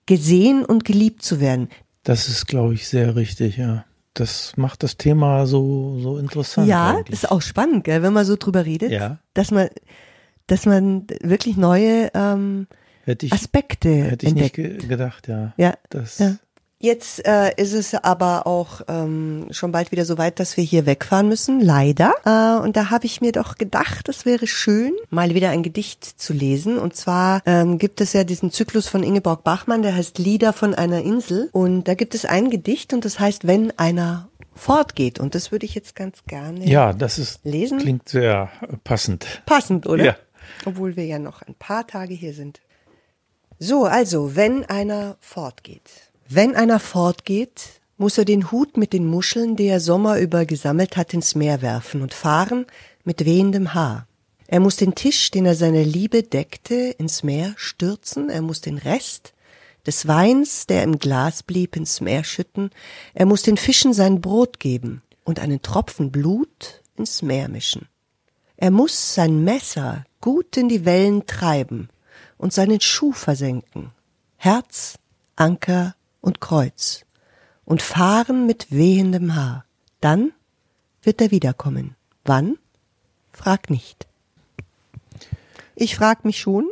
[0.06, 1.68] gesehen und geliebt zu werden.
[2.04, 3.84] Das ist, glaube ich, sehr richtig, ja.
[4.14, 6.68] Das macht das Thema so, so interessant.
[6.68, 7.12] ja, eigentlich.
[7.22, 9.18] ist auch spannend, gell, wenn man so drüber redet, Ja.
[9.34, 9.68] dass man,
[10.48, 12.66] dass man wirklich neue ähm,
[13.04, 14.80] hätte ich, Aspekte hätte ich nicht entdeckt.
[14.80, 15.54] ge gedacht, ja.
[15.56, 16.36] Ja, Das, ja.
[16.82, 20.84] Jetzt äh, ist es aber auch ähm, schon bald wieder so weit, dass wir hier
[20.84, 22.12] wegfahren müssen, leider.
[22.24, 26.04] Äh, und da habe ich mir doch gedacht, es wäre schön, mal wieder ein Gedicht
[26.04, 26.78] zu lesen.
[26.78, 30.74] Und zwar ähm, gibt es ja diesen Zyklus von Ingeborg Bachmann, der heißt Lieder von
[30.74, 31.50] einer Insel.
[31.52, 35.20] Und da gibt es ein Gedicht und das heißt, wenn einer fortgeht.
[35.20, 37.78] Und das würde ich jetzt ganz gerne Ja, das ist lesen.
[37.78, 38.50] klingt sehr
[38.82, 39.24] passend.
[39.46, 40.04] Passend, oder?
[40.04, 40.16] Ja.
[40.66, 42.60] Obwohl wir ja noch ein paar Tage hier sind.
[43.60, 46.10] So, also, wenn einer fortgeht.
[46.34, 50.96] Wenn einer fortgeht, muss er den Hut mit den Muscheln, die er Sommer über gesammelt
[50.96, 52.64] hat, ins Meer werfen und fahren
[53.04, 54.06] mit wehendem Haar.
[54.46, 58.78] Er muss den Tisch, den er seiner Liebe deckte, ins Meer stürzen, er muss den
[58.78, 59.34] Rest
[59.84, 62.70] des Weins, der im Glas blieb, ins Meer schütten,
[63.12, 67.88] er muss den Fischen sein Brot geben und einen Tropfen Blut ins Meer mischen.
[68.56, 71.90] Er muss sein Messer gut in die Wellen treiben
[72.38, 73.90] und seinen Schuh versenken,
[74.38, 74.94] Herz,
[75.36, 77.04] Anker und Kreuz,
[77.66, 79.66] und fahren mit wehendem Haar.
[80.00, 80.32] Dann
[81.02, 81.94] wird er wiederkommen.
[82.24, 82.56] Wann?
[83.32, 84.06] Frag nicht.
[85.76, 86.68] Ich frag mich schon,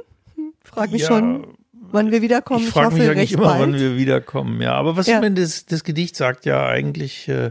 [0.65, 2.65] frag mich Ja, schon, wann wir wiederkommen.
[2.65, 3.61] Ich frage hoffe, mich eigentlich immer, bald.
[3.61, 4.61] wann wir wiederkommen.
[4.61, 5.17] Ja, aber was Ja.
[5.17, 7.51] ich meine, das, das Gedicht sagt ja eigentlich, äh,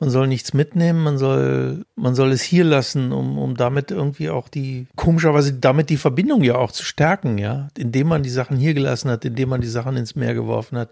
[0.00, 4.30] man soll nichts mitnehmen, man soll, man soll es hier lassen, um, um damit irgendwie
[4.30, 8.56] auch die, komischerweise damit die Verbindung ja auch zu stärken, ja, indem man die Sachen
[8.56, 10.90] hier gelassen hat, indem man die Sachen ins Meer geworfen hat,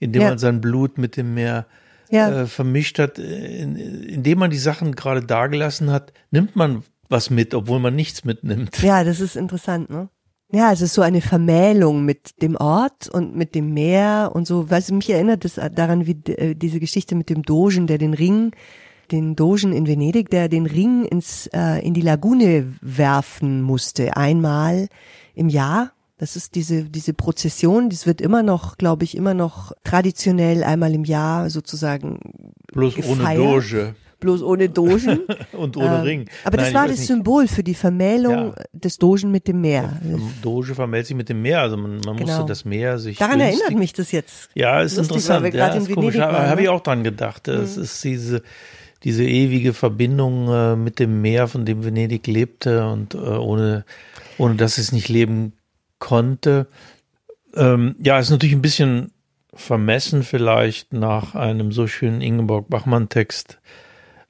[0.00, 0.28] indem Ja.
[0.30, 1.66] man sein Blut mit dem Meer
[2.10, 2.42] Ja.
[2.42, 7.54] äh, vermischt hat, in, indem man die Sachen gerade dagelassen hat, nimmt man was mit,
[7.54, 8.82] obwohl man nichts mitnimmt.
[8.82, 10.08] Ja, das ist interessant, ne?
[10.52, 14.68] Ja, es ist so eine Vermählung mit dem Ort und mit dem Meer und so.
[14.68, 18.50] Was mich erinnert es daran, wie äh, diese Geschichte mit dem Dogen, der den Ring,
[19.12, 24.88] den Dogen in Venedig, der den Ring ins äh, in die Lagune werfen musste, einmal
[25.34, 25.92] im Jahr.
[26.20, 30.94] Das ist diese diese Prozession, das wird immer noch, glaube ich, immer noch traditionell einmal
[30.94, 32.18] im Jahr sozusagen
[32.72, 33.38] Bloß ohne gefeiert.
[33.40, 35.20] Doge bloß ohne Dogen.
[35.54, 36.26] und ohne Ähm, Ring.
[36.44, 37.06] Aber das Nein, war ich weiß das nicht.
[37.06, 38.54] Symbol für die Vermählung Ja.
[38.74, 39.98] des Dogen mit dem Meer.
[40.42, 42.26] Doge vermählt sich mit dem Meer, also man, man Genau.
[42.32, 43.16] musste das Meer sich.
[43.16, 44.50] Daran günstig- erinnert mich das jetzt.
[44.54, 45.54] Ja, ist Lustig, interessant.
[45.54, 46.18] ja, ist komisch.
[46.18, 46.62] Habe ne?
[46.62, 47.48] ich auch dran gedacht.
[47.48, 48.42] Es ist diese,
[49.04, 53.86] diese ewige Verbindung äh, mit dem Meer, von dem Venedig lebte und äh, ohne,
[54.36, 55.54] ohne dass es nicht leben
[56.00, 56.66] konnte.
[57.54, 59.12] Ähm, ja, ist natürlich ein bisschen
[59.54, 63.58] vermessen vielleicht nach einem so schönen Ingeborg Bachmann-Text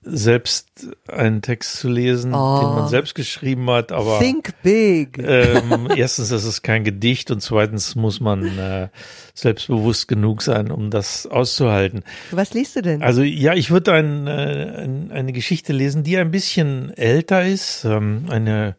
[0.02, 2.60] selbst einen Text zu lesen, Oh.
[2.60, 5.18] den man selbst geschrieben hat, aber Think big.
[5.18, 8.88] ähm, erstens ist es kein Gedicht und zweitens muss man äh,
[9.34, 12.02] selbstbewusst genug sein, um das auszuhalten.
[12.30, 13.02] Was liest du denn?
[13.02, 17.84] Also ja, ich würde ein, äh, ein, eine Geschichte lesen, die ein bisschen älter ist,
[17.84, 18.76] ähm, eine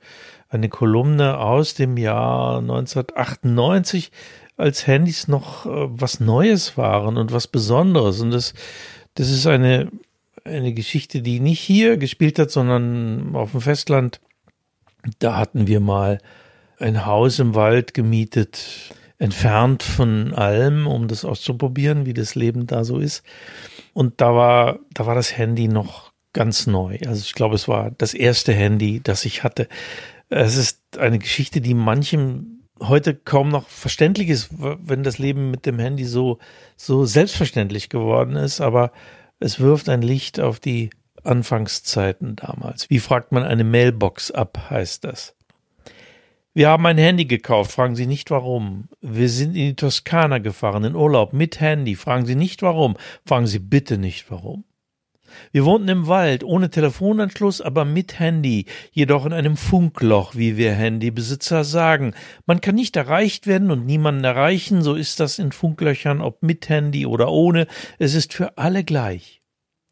[0.52, 4.12] eine Kolumne aus dem Jahr 1998,
[4.58, 8.20] als Handys noch äh, was Neues waren und was Besonderes.
[8.22, 8.54] Und das
[9.16, 9.92] das ist eine
[10.44, 14.20] eine Geschichte, die nicht hier gespielt hat, sondern auf dem Festland.
[15.20, 16.20] Da hatten wir mal
[16.80, 22.84] ein Haus im Wald gemietet, entfernt von allem, um das auszuprobieren, wie das Leben da
[22.84, 23.24] so ist.
[23.94, 26.98] Und da war, da war das Handy noch ganz neu.
[27.06, 29.68] Also ich glaube, es war das erste Handy, das ich hatte.
[30.34, 35.66] Es ist eine Geschichte, die manchem heute kaum noch verständlich ist, wenn das Leben mit
[35.66, 36.40] dem Handy so,
[36.78, 38.62] so selbstverständlich geworden ist.
[38.62, 38.94] Aber
[39.42, 40.90] es wirft ein Licht auf die
[41.26, 42.90] Anfangszeiten damals.
[42.90, 45.36] Wie fragt man eine Mailbox ab, heißt das.
[46.54, 48.88] Wir haben ein Handy gekauft, fragen Sie nicht warum.
[49.02, 52.96] Wir sind in die Toskana gefahren, in Urlaub, mit Handy, fragen Sie nicht warum.
[53.26, 54.64] Fragen Sie bitte nicht warum.
[55.52, 60.74] Wir wohnten im Wald, ohne Telefonanschluss, aber mit Handy, jedoch in einem Funkloch, wie wir
[60.74, 62.14] Handybesitzer sagen.
[62.46, 66.70] Man kann nicht erreicht werden und niemanden erreichen, so ist das in Funklöchern, ob mit
[66.70, 67.68] Handy oder ohne,
[68.00, 69.42] es ist für alle gleich.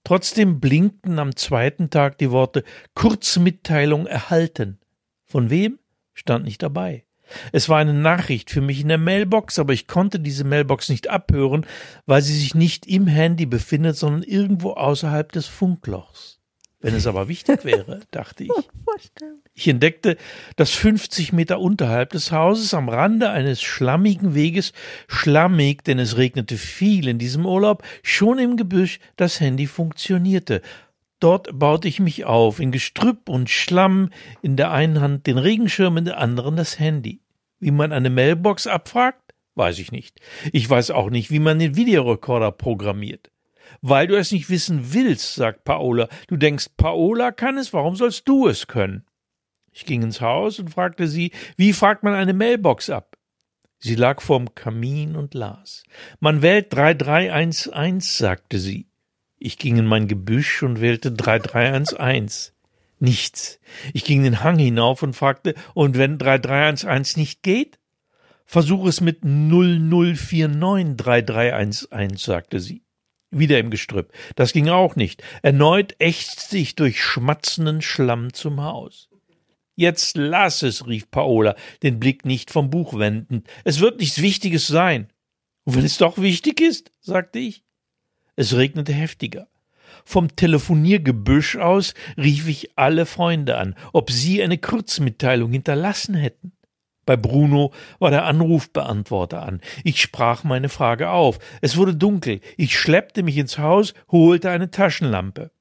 [0.04, 2.63] Trotzdem blinkten am zweiten Tag die Worte
[2.95, 4.80] Kurzmitteilung erhalten.
[5.25, 5.80] Von wem?
[6.13, 7.06] Stand nicht dabei.
[7.52, 11.10] Es war eine Nachricht für mich in der Mailbox, aber ich konnte diese Mailbox nicht
[11.10, 11.65] abhören,
[12.06, 16.39] weil sie sich nicht im Handy befindet, sondern irgendwo außerhalb des Funklochs.
[16.82, 18.52] Wenn es aber wichtig wäre, dachte ich.
[19.54, 20.15] Ich entdeckte,
[20.56, 24.72] dass 50 Meter unterhalb des Hauses am Rande eines schlammigen Weges,
[25.08, 30.62] schlammig, denn es regnete viel in diesem Urlaub, schon im Gebüsch das Handy funktionierte.
[31.20, 34.10] Dort baute ich mich auf, in Gestrüpp und Schlamm,
[34.42, 37.22] in der einen Hand den Regenschirm, in der anderen das Handy.
[37.60, 40.22] Wie man eine Mailbox abfragt, weiß ich nicht.
[40.54, 43.32] Ich weiß auch nicht, wie man den Videorekorder programmiert.
[43.82, 46.08] Weil du es nicht wissen willst, sagt Paola.
[46.28, 49.06] Du denkst, Paola kann es, warum sollst du es können?
[49.72, 53.18] Ich ging ins Haus und fragte sie, wie fragt man eine Mailbox ab?
[53.78, 55.84] Sie lag vorm Kamin und las.
[56.20, 58.88] Man wählt 3311, sagte sie.
[59.39, 62.54] Ich ging in mein Gebüsch und wählte 3311.
[62.99, 63.60] Nichts.
[63.93, 67.80] Ich ging den Hang hinauf und fragte, und wenn 3311 nicht geht?
[68.45, 72.84] Versuch es mit 00493311, sagte sie.
[73.32, 74.12] Wieder im Gestrüpp.
[74.36, 75.21] Das ging auch nicht.
[75.43, 79.10] Erneut ächzte ich durch schmatzenden Schlamm zum Haus.
[79.75, 83.47] Jetzt lass es, rief Paola, den Blick nicht vom Buch wendend.
[83.63, 85.08] Es wird nichts Wichtiges sein.
[85.63, 87.63] Und wenn es doch wichtig ist, sagte ich.
[88.39, 89.49] Es regnete heftiger.
[90.06, 96.54] Vom Telefoniergebüsch aus rief ich alle Freunde an, ob sie eine Kurzmitteilung hinterlassen hätten.
[97.06, 99.60] Bei Bruno war der Anrufbeantworter an.
[99.84, 101.39] Ich sprach meine Frage auf.
[101.60, 102.39] Es wurde dunkel.
[102.56, 105.52] Ich schleppte mich ins Haus, holte eine Taschenlampe.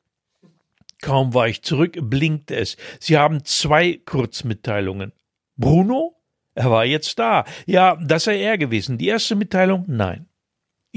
[1.02, 2.76] Kaum war ich zurück, blinkte es.
[3.00, 5.10] Sie haben zwei Kurzmitteilungen.
[5.56, 6.14] Bruno?
[6.54, 7.44] Er war jetzt da.
[7.66, 8.98] Ja, das sei er gewesen.
[8.98, 9.82] Die erste Mitteilung?
[9.88, 10.27] Nein.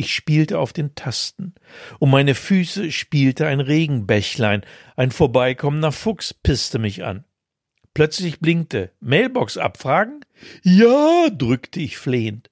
[0.02, 1.54] Ich spielte auf den Tasten.
[2.00, 4.64] Um meine Füße spielte ein Regenbächlein.
[4.96, 7.24] Ein vorbeikommender Fuchs pisste mich an.
[7.94, 8.94] Plötzlich blinkte.
[9.00, 10.22] Mailbox abfragen?
[10.64, 12.50] Ja, drückte ich flehend.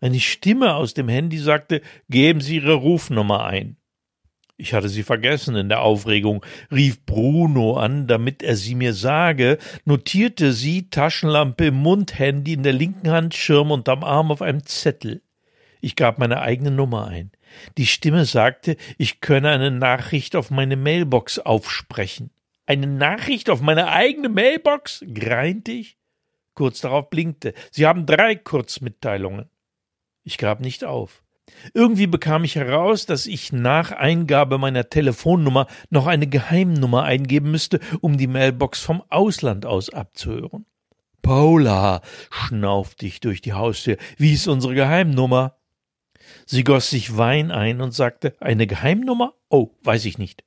[0.00, 3.76] Eine Stimme aus dem Handy sagte, geben Sie Ihre Rufnummer ein.
[4.56, 9.58] Ich hatte sie vergessen in der Aufregung, rief Bruno an, damit er sie mir sage,
[9.84, 14.64] notierte sie, Taschenlampe im Mund, Handy in der linken Hand, Schirm unterm Arm auf einem
[14.64, 15.22] Zettel.
[15.80, 17.30] Ich gab meine eigene Nummer ein.
[17.76, 22.30] Die Stimme sagte, ich könne eine Nachricht auf meine Mailbox aufsprechen.
[22.66, 25.04] Eine Nachricht auf meine eigene Mailbox?
[25.14, 25.96] greinte ich.
[26.54, 27.54] Kurz darauf blinkte.
[27.70, 29.48] Sie haben drei Kurzmitteilungen.
[30.24, 31.22] Ich gab nicht auf.
[31.72, 37.80] Irgendwie bekam ich heraus, dass ich nach Eingabe meiner Telefonnummer noch eine Geheimnummer eingeben müsste,
[38.00, 40.66] um die Mailbox vom Ausland aus abzuhören.
[41.22, 45.57] Paula, schnaufte ich durch die Haustür, wie ist unsere Geheimnummer?
[46.50, 49.34] Sie goss sich Wein ein und sagte, eine Geheimnummer?
[49.50, 50.44] Oh, weiß ich nicht.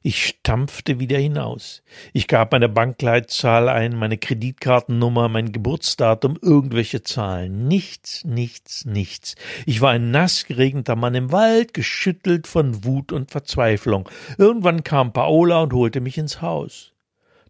[0.00, 1.82] Ich stampfte wieder hinaus.
[2.14, 7.68] Ich gab meine Bankleitzahl ein, meine Kreditkartennummer, mein Geburtsdatum, irgendwelche Zahlen.
[7.68, 9.34] Nichts, nichts, nichts.
[9.66, 14.08] Ich war ein nass geregneter Mann im Wald, geschüttelt von Wut und Verzweiflung.
[14.38, 16.94] Irgendwann kam Paola und holte mich ins Haus.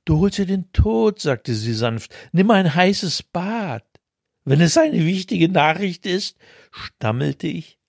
[0.04, 2.12] Du holst dir den Tod, sagte sie sanft.
[2.32, 3.84] Nimm ein heißes Bad.
[4.48, 6.38] Wenn es eine wichtige Nachricht ist,
[6.70, 7.80] stammelte ich.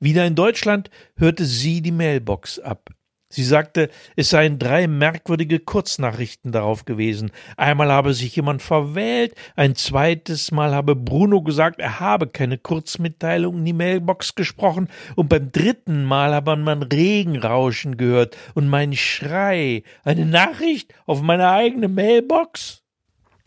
[0.00, 2.90] Wieder in Deutschland hörte sie die Mailbox ab.
[3.30, 7.30] Sie sagte, es seien drei merkwürdige Kurznachrichten darauf gewesen.
[7.56, 13.58] Einmal habe sich jemand verwählt, ein zweites Mal habe Bruno gesagt, er habe keine Kurzmitteilung
[13.58, 19.84] in die Mailbox gesprochen, und beim dritten Mal habe man Regenrauschen gehört und mein Schrei,
[20.02, 22.77] eine Nachricht auf meine eigene Mailbox.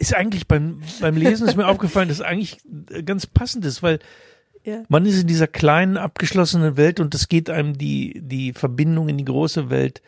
[0.02, 2.58] Ist eigentlich beim, beim Lesen ist mir aufgefallen, dass eigentlich
[3.06, 4.00] ganz passend ist, weil
[4.64, 4.84] ja.
[4.90, 9.18] Man ist in dieser kleinen, abgeschlossenen Welt und es geht einem die, die Verbindung in
[9.18, 10.02] die große Welt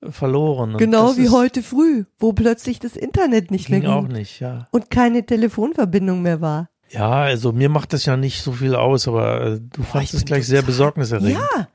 [0.00, 0.72] äh, verloren.
[0.72, 3.90] Und genau wie heute früh, wo plötzlich das Internet nicht ging mehr ging.
[3.90, 4.68] auch nicht, ja.
[4.70, 6.70] Und keine Telefonverbindung mehr war.
[6.90, 10.24] Ja, also mir macht das ja nicht so viel aus, aber äh, du fandest es
[10.24, 11.40] gleich sehr besorgniserregend.
[11.54, 11.68] Ja,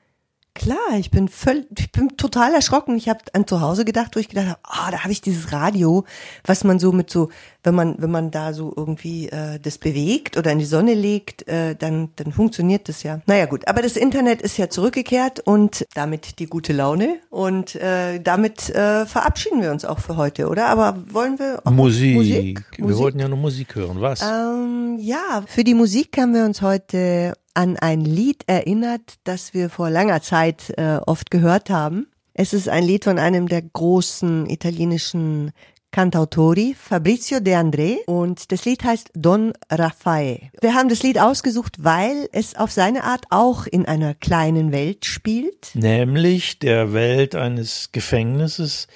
[0.54, 2.98] Klar, ich bin völlig, ich bin total erschrocken.
[2.98, 5.22] Ich habe an zu Hause gedacht, wo ich gedacht habe, ah, oh, da habe ich
[5.22, 6.04] dieses Radio,
[6.44, 7.30] was man so mit so,
[7.64, 11.48] wenn man wenn man da so irgendwie äh, das bewegt oder in die Sonne legt,
[11.48, 13.22] äh, dann dann funktioniert das ja.
[13.28, 18.20] Naja gut, aber das Internet ist ja zurückgekehrt und damit die gute Laune und äh,
[18.20, 20.68] damit äh, verabschieden wir uns auch für heute, oder?
[20.68, 22.16] Aber wollen wir auch Musik?
[22.16, 22.64] Musik?
[22.76, 23.00] Wir Musik?
[23.02, 24.02] wollten ja nur Musik hören.
[24.02, 24.22] Was?
[24.22, 29.70] Ähm, ja, für die Musik haben wir uns heute an ein Lied erinnert, das wir
[29.70, 32.08] vor langer Zeit äh, oft gehört haben.
[32.34, 35.52] Es ist ein Lied von einem der großen italienischen
[35.92, 40.50] Cantautori, Fabrizio De André, und das Lied heißt Don Raffaele.
[40.62, 45.06] Wir haben das Lied ausgesucht, weil es auf seine Art auch in einer kleinen Welt
[45.06, 45.72] spielt.
[45.74, 48.88] Nämlich der Welt eines Gefängnisses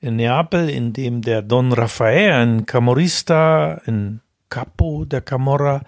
[0.00, 5.82] in Neapel, in dem der Don Raffaele, ein Camorrista, ein Capo der Camorra,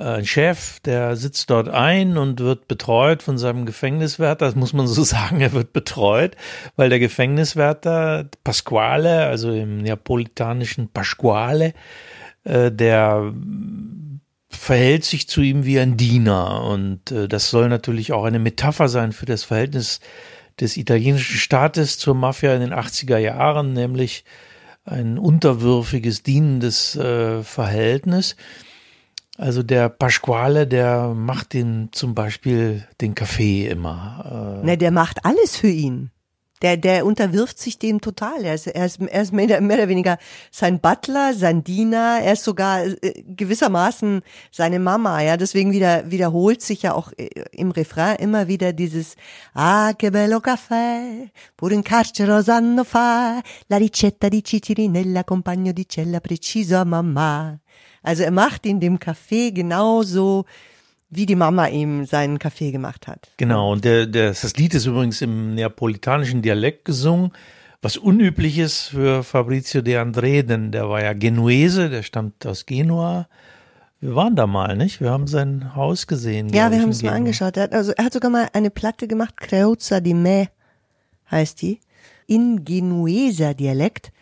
[0.00, 4.46] ein Chef, der sitzt dort ein und wird betreut von seinem Gefängniswärter.
[4.46, 6.36] Das muss man so sagen, er wird betreut,
[6.76, 11.74] weil der Gefängniswärter Pasquale, also im neapolitanischen Pasquale,
[12.44, 13.32] äh, der
[14.48, 16.64] verhält sich zu ihm wie ein Diener.
[16.64, 20.00] Und äh, das soll natürlich auch eine Metapher sein für das Verhältnis
[20.60, 24.24] des italienischen Staates zur Mafia in den 80er Jahren, nämlich
[24.84, 28.36] ein unterwürfiges, dienendes äh, Verhältnis.
[29.38, 34.60] Also der Pasquale, der macht den zum Beispiel den Kaffee immer.
[34.62, 34.66] Äh.
[34.66, 36.10] Ne, der macht alles für ihn.
[36.62, 38.42] Der, der unterwirft sich dem total.
[38.42, 40.16] Er ist, er ist, er ist mehr, mehr oder weniger
[40.50, 42.20] sein Butler, sein Diener.
[42.22, 45.20] Er ist sogar äh, gewissermaßen seine Mama.
[45.20, 49.16] Ja, deswegen wieder, wiederholt sich ja auch äh, im Refrain immer wieder dieses
[49.52, 55.86] Ah, che bello caffè, pure in carcere sanno fa, la ricetta di Cicirinella, compagno di
[55.86, 57.58] cella preciso a mamma.
[58.06, 60.44] Also er macht in dem Café genauso
[61.10, 63.32] wie die Mama ihm seinen Kaffee gemacht hat.
[63.36, 67.32] Genau, und der, der, das Lied ist übrigens im neapolitanischen Dialekt gesungen,
[67.82, 72.64] was unüblich ist für Fabrizio De André, denn der war ja Genuese, der stammt aus
[72.64, 73.26] Genua.
[73.98, 75.00] Wir waren da mal, nicht?
[75.00, 76.50] Wir haben sein Haus gesehen.
[76.50, 77.56] Ja, wir haben es mal angeschaut.
[77.56, 80.48] Er hat, also, er hat sogar mal eine Platte gemacht, Creuza di Me
[81.28, 81.80] heißt die,
[82.28, 84.12] in Genueser Dialekt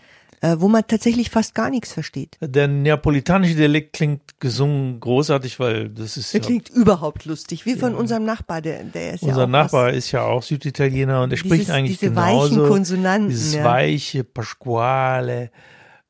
[0.59, 2.37] wo man tatsächlich fast gar nichts versteht.
[2.41, 6.35] Der neapolitanische Dialekt klingt gesungen großartig, weil das ist.
[6.35, 9.49] Der ja, klingt überhaupt lustig, wie von unserem Nachbar, der, der ist Unser ja auch
[9.49, 12.57] Nachbar ist ja auch Süditaliener und er dieses, spricht eigentlich diese genauso.
[12.57, 13.29] weichen Konsonanten.
[13.29, 13.65] Dieses ja.
[13.65, 15.51] weiche Pasquale.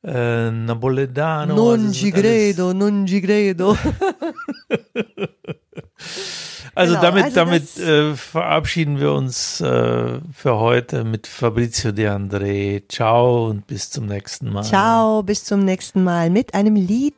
[0.03, 1.55] Äh, Napoletano.
[1.55, 3.75] Non also ci credo, non ci credo.
[6.77, 12.07] Also Genau, damit, also damit äh, verabschieden wir uns äh, für heute mit Fabrizio De
[12.07, 12.83] André.
[12.89, 14.63] Ciao und bis zum nächsten Mal.
[14.63, 17.15] Ciao, bis zum nächsten Mal mit einem Lied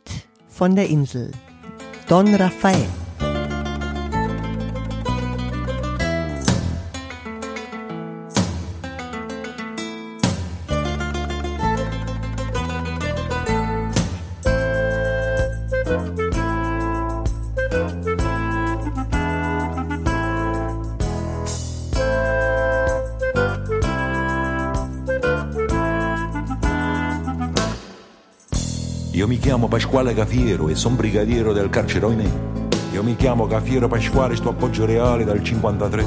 [0.47, 1.32] von der Insel.
[2.08, 2.86] Don Rafael.
[29.18, 32.32] Io mi chiamo Pasquale Cafiero e son brigadiero del carcerone.
[32.93, 36.05] Io mi chiamo Cafiero Pasquale, sto a Poggio Reale dal 53.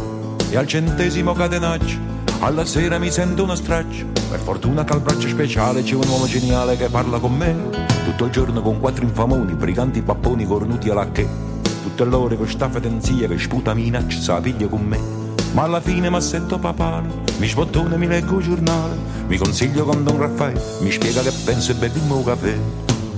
[0.49, 1.99] E al centesimo catenaccio,
[2.39, 4.07] alla sera mi sento uno straccio.
[4.31, 7.57] Per fortuna che al braccio speciale c'è un uomo geniale che parla con me.
[8.05, 11.27] Tutto il giorno con quattro infamoni, briganti papponi cornuti alla che.
[11.83, 15.01] Tutte l'ore con sta fedenzia che sputa minaccia, sa piglia con me.
[15.51, 17.09] Ma alla fine m'assetto papale,
[17.39, 18.95] mi sbottone, mi leggo il giornale,
[19.27, 22.57] mi consiglio con Don Raffaele, mi spiega che penso e bevimmo un caffè.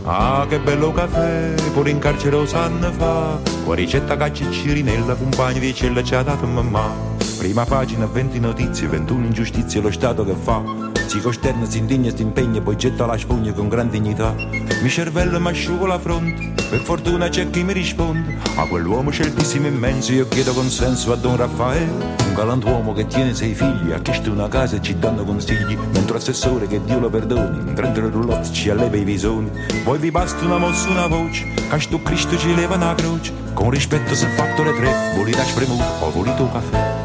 [0.05, 5.61] Ah, che bello caffè, pure in carcere lo sanno fa, con ricetta caccia cirinella, compagni
[5.61, 6.93] di cella ci ha dato mamma.
[7.39, 10.92] Prima pagina, 20 notizie, 21 ingiustizie, lo Stato che fa.
[11.07, 14.35] Si costerna, si indigna, si impegna, poi getta la spugna con gran dignità.
[14.35, 18.39] Mi cervello mi asciugo la fronte, per fortuna c'è chi mi risponde.
[18.57, 21.91] A quell'uomo sceltissimo immenso io chiedo consenso a Don Raffaele.
[22.27, 25.77] Un galantuomo che tiene sei figli, ha chiesto una casa e ci danno consigli.
[25.93, 29.51] Mentre assessore che Dio lo perdoni, in 30 roulotte ci alleva i visoni.
[29.85, 33.33] Poi vi basta una mossa, una voce, che sto Cristo ci leva una croce.
[33.53, 37.02] Con rispetto se fatto le tre, volete spremuto o volete un caffè.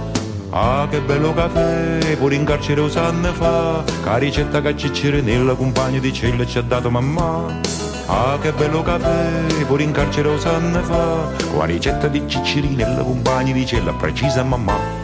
[0.60, 5.54] Ah, che bello caffè, pure in carcere lo sanno fa, che ricetta che ciccire nella
[5.54, 7.60] compagna di cella ci ha dato mamma.
[8.08, 13.04] Ah, che bello caffè, pure in carcere lo sanno fa, con la ricetta di ciccirinella
[13.04, 14.97] compagni di cella precisa mamma.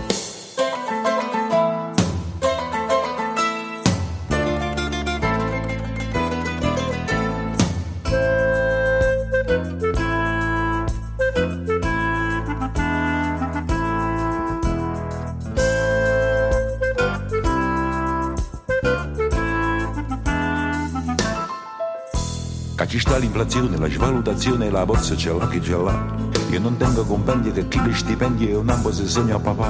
[23.43, 26.15] L'inflazione, la svalutazione e la borsa ce l'ha chi ce l'ha.
[26.49, 29.69] Io non tengo compendi che chi li stipendi è un ambo se sogna papà.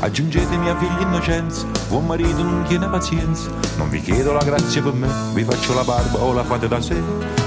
[0.00, 3.48] Aggiungete mia figlia innocenza, buon marito non tiene pazienza.
[3.76, 6.80] Non vi chiedo la grazia per me, vi faccio la barba o la fate da
[6.80, 7.00] sé.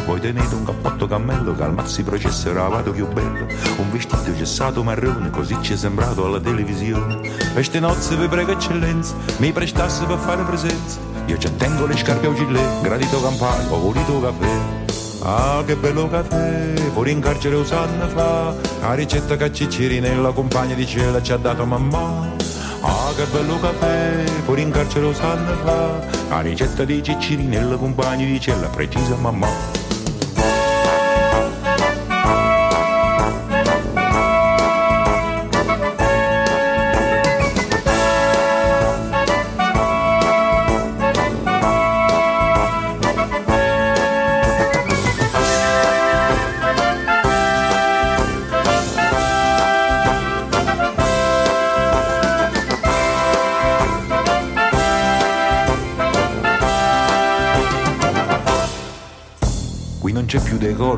[0.05, 3.47] Voi tenete un cappotto cammello che al mazzi processo eravate più bello.
[3.77, 7.19] Un vestito gessato marrone, così ci è sembrato alla televisione.
[7.53, 10.99] Per ste nozze vi prego eccellenza, mi prestasse per fare presenza.
[11.25, 14.74] Io ci tengo le scarpe a gilet, gradito campano, ho voluto caffè.
[15.27, 20.75] Ah, che bello caffè, pure in carcere lo sanno fa, la ricetta che ciccirinella compagna
[20.75, 22.29] di cella ci ha dato mamma.
[22.81, 25.99] Ah, che bello caffè, pure in carcere lo sanno fa,
[26.29, 29.84] la ricetta di ciccirinella compagna di cella precisa mamma.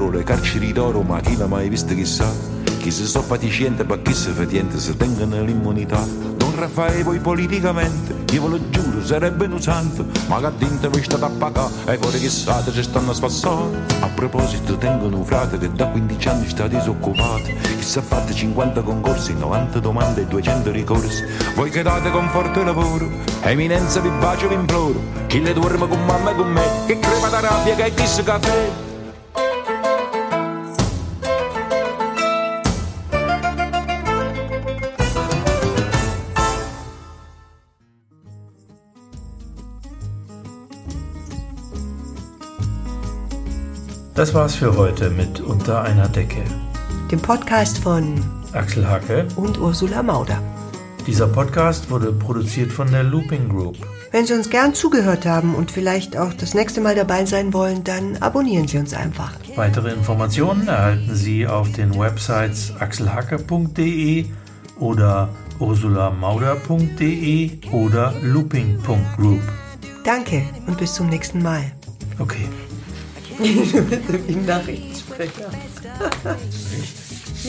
[0.08, 2.32] Decoro, le carceri d'oro, ma chi l'ha mai visto chissà?
[2.80, 6.06] Chi si so fatiscente, ma chi si fetiente, se tengono l'immunità.
[6.38, 11.04] Don fai voi politicamente, io ve lo giuro sarebbe un santo, ma che dentro vi
[11.04, 13.86] state a pagare e fuori chissà se stanno a spassare.
[14.00, 18.34] A proposito tengono un frate che da 15 anni sta disoccupato, che si è fatto
[18.34, 21.24] 50 concorsi, 90 domande e 200 ricorsi.
[21.56, 23.08] Voi che date conforto e lavoro,
[23.42, 27.28] eminenza vi bacio vi imploro, chi le dorme con mamma e con me, che crema
[27.30, 28.87] da rabbia che è chissà caffè.
[44.18, 46.42] Das war's für heute mit Unter einer Decke.
[47.12, 48.16] Dem Podcast von
[48.52, 49.28] Axel Hacke.
[49.36, 50.42] und Ursula Mauder.
[51.06, 53.78] Dieser Podcast wurde produziert von der Looping Group.
[54.12, 57.84] Wenn Sie uns gern zugehört haben und vielleicht auch das nächste Mal dabei sein wollen,
[57.84, 59.34] dann abonnieren Sie uns einfach.
[59.56, 64.26] Weitere Informationen erhalten Sie auf den Websites axelhacke.de
[64.80, 69.44] oder ursulamauder.de oder looping.group.
[70.04, 71.72] Danke und bis zum nächsten Mal.
[72.18, 72.50] Okay.
[73.40, 75.50] Wie ein Nachrichtensprecher.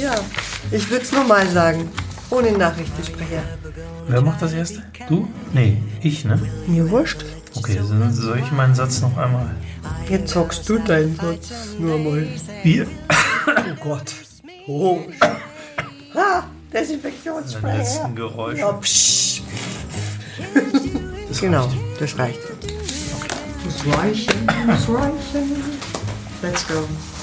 [0.01, 0.14] ja,
[0.70, 1.89] ich würde es nur mal sagen.
[2.30, 3.43] Ohne Nachrichtensprecher.
[4.07, 4.82] Wer macht das erste?
[5.09, 5.28] Du?
[5.55, 6.39] Nee, ich, ne?
[6.66, 7.24] Mir wurscht.
[7.55, 9.55] Okay, dann soll ich meinen Satz noch einmal?
[10.09, 12.26] Jetzt zockst du deinen Satz nur mal.
[12.62, 12.86] Wir.
[13.47, 14.14] Oh Gott.
[14.66, 15.01] Oh.
[16.14, 17.78] Ah, Desinfektionssprecher.
[17.78, 18.59] letzten Geräusch.
[18.59, 18.78] Ja,
[21.41, 21.68] Genau,
[21.99, 22.41] das reicht.
[23.85, 24.47] Rising,
[24.89, 25.79] rising.
[26.43, 27.17] Let's go.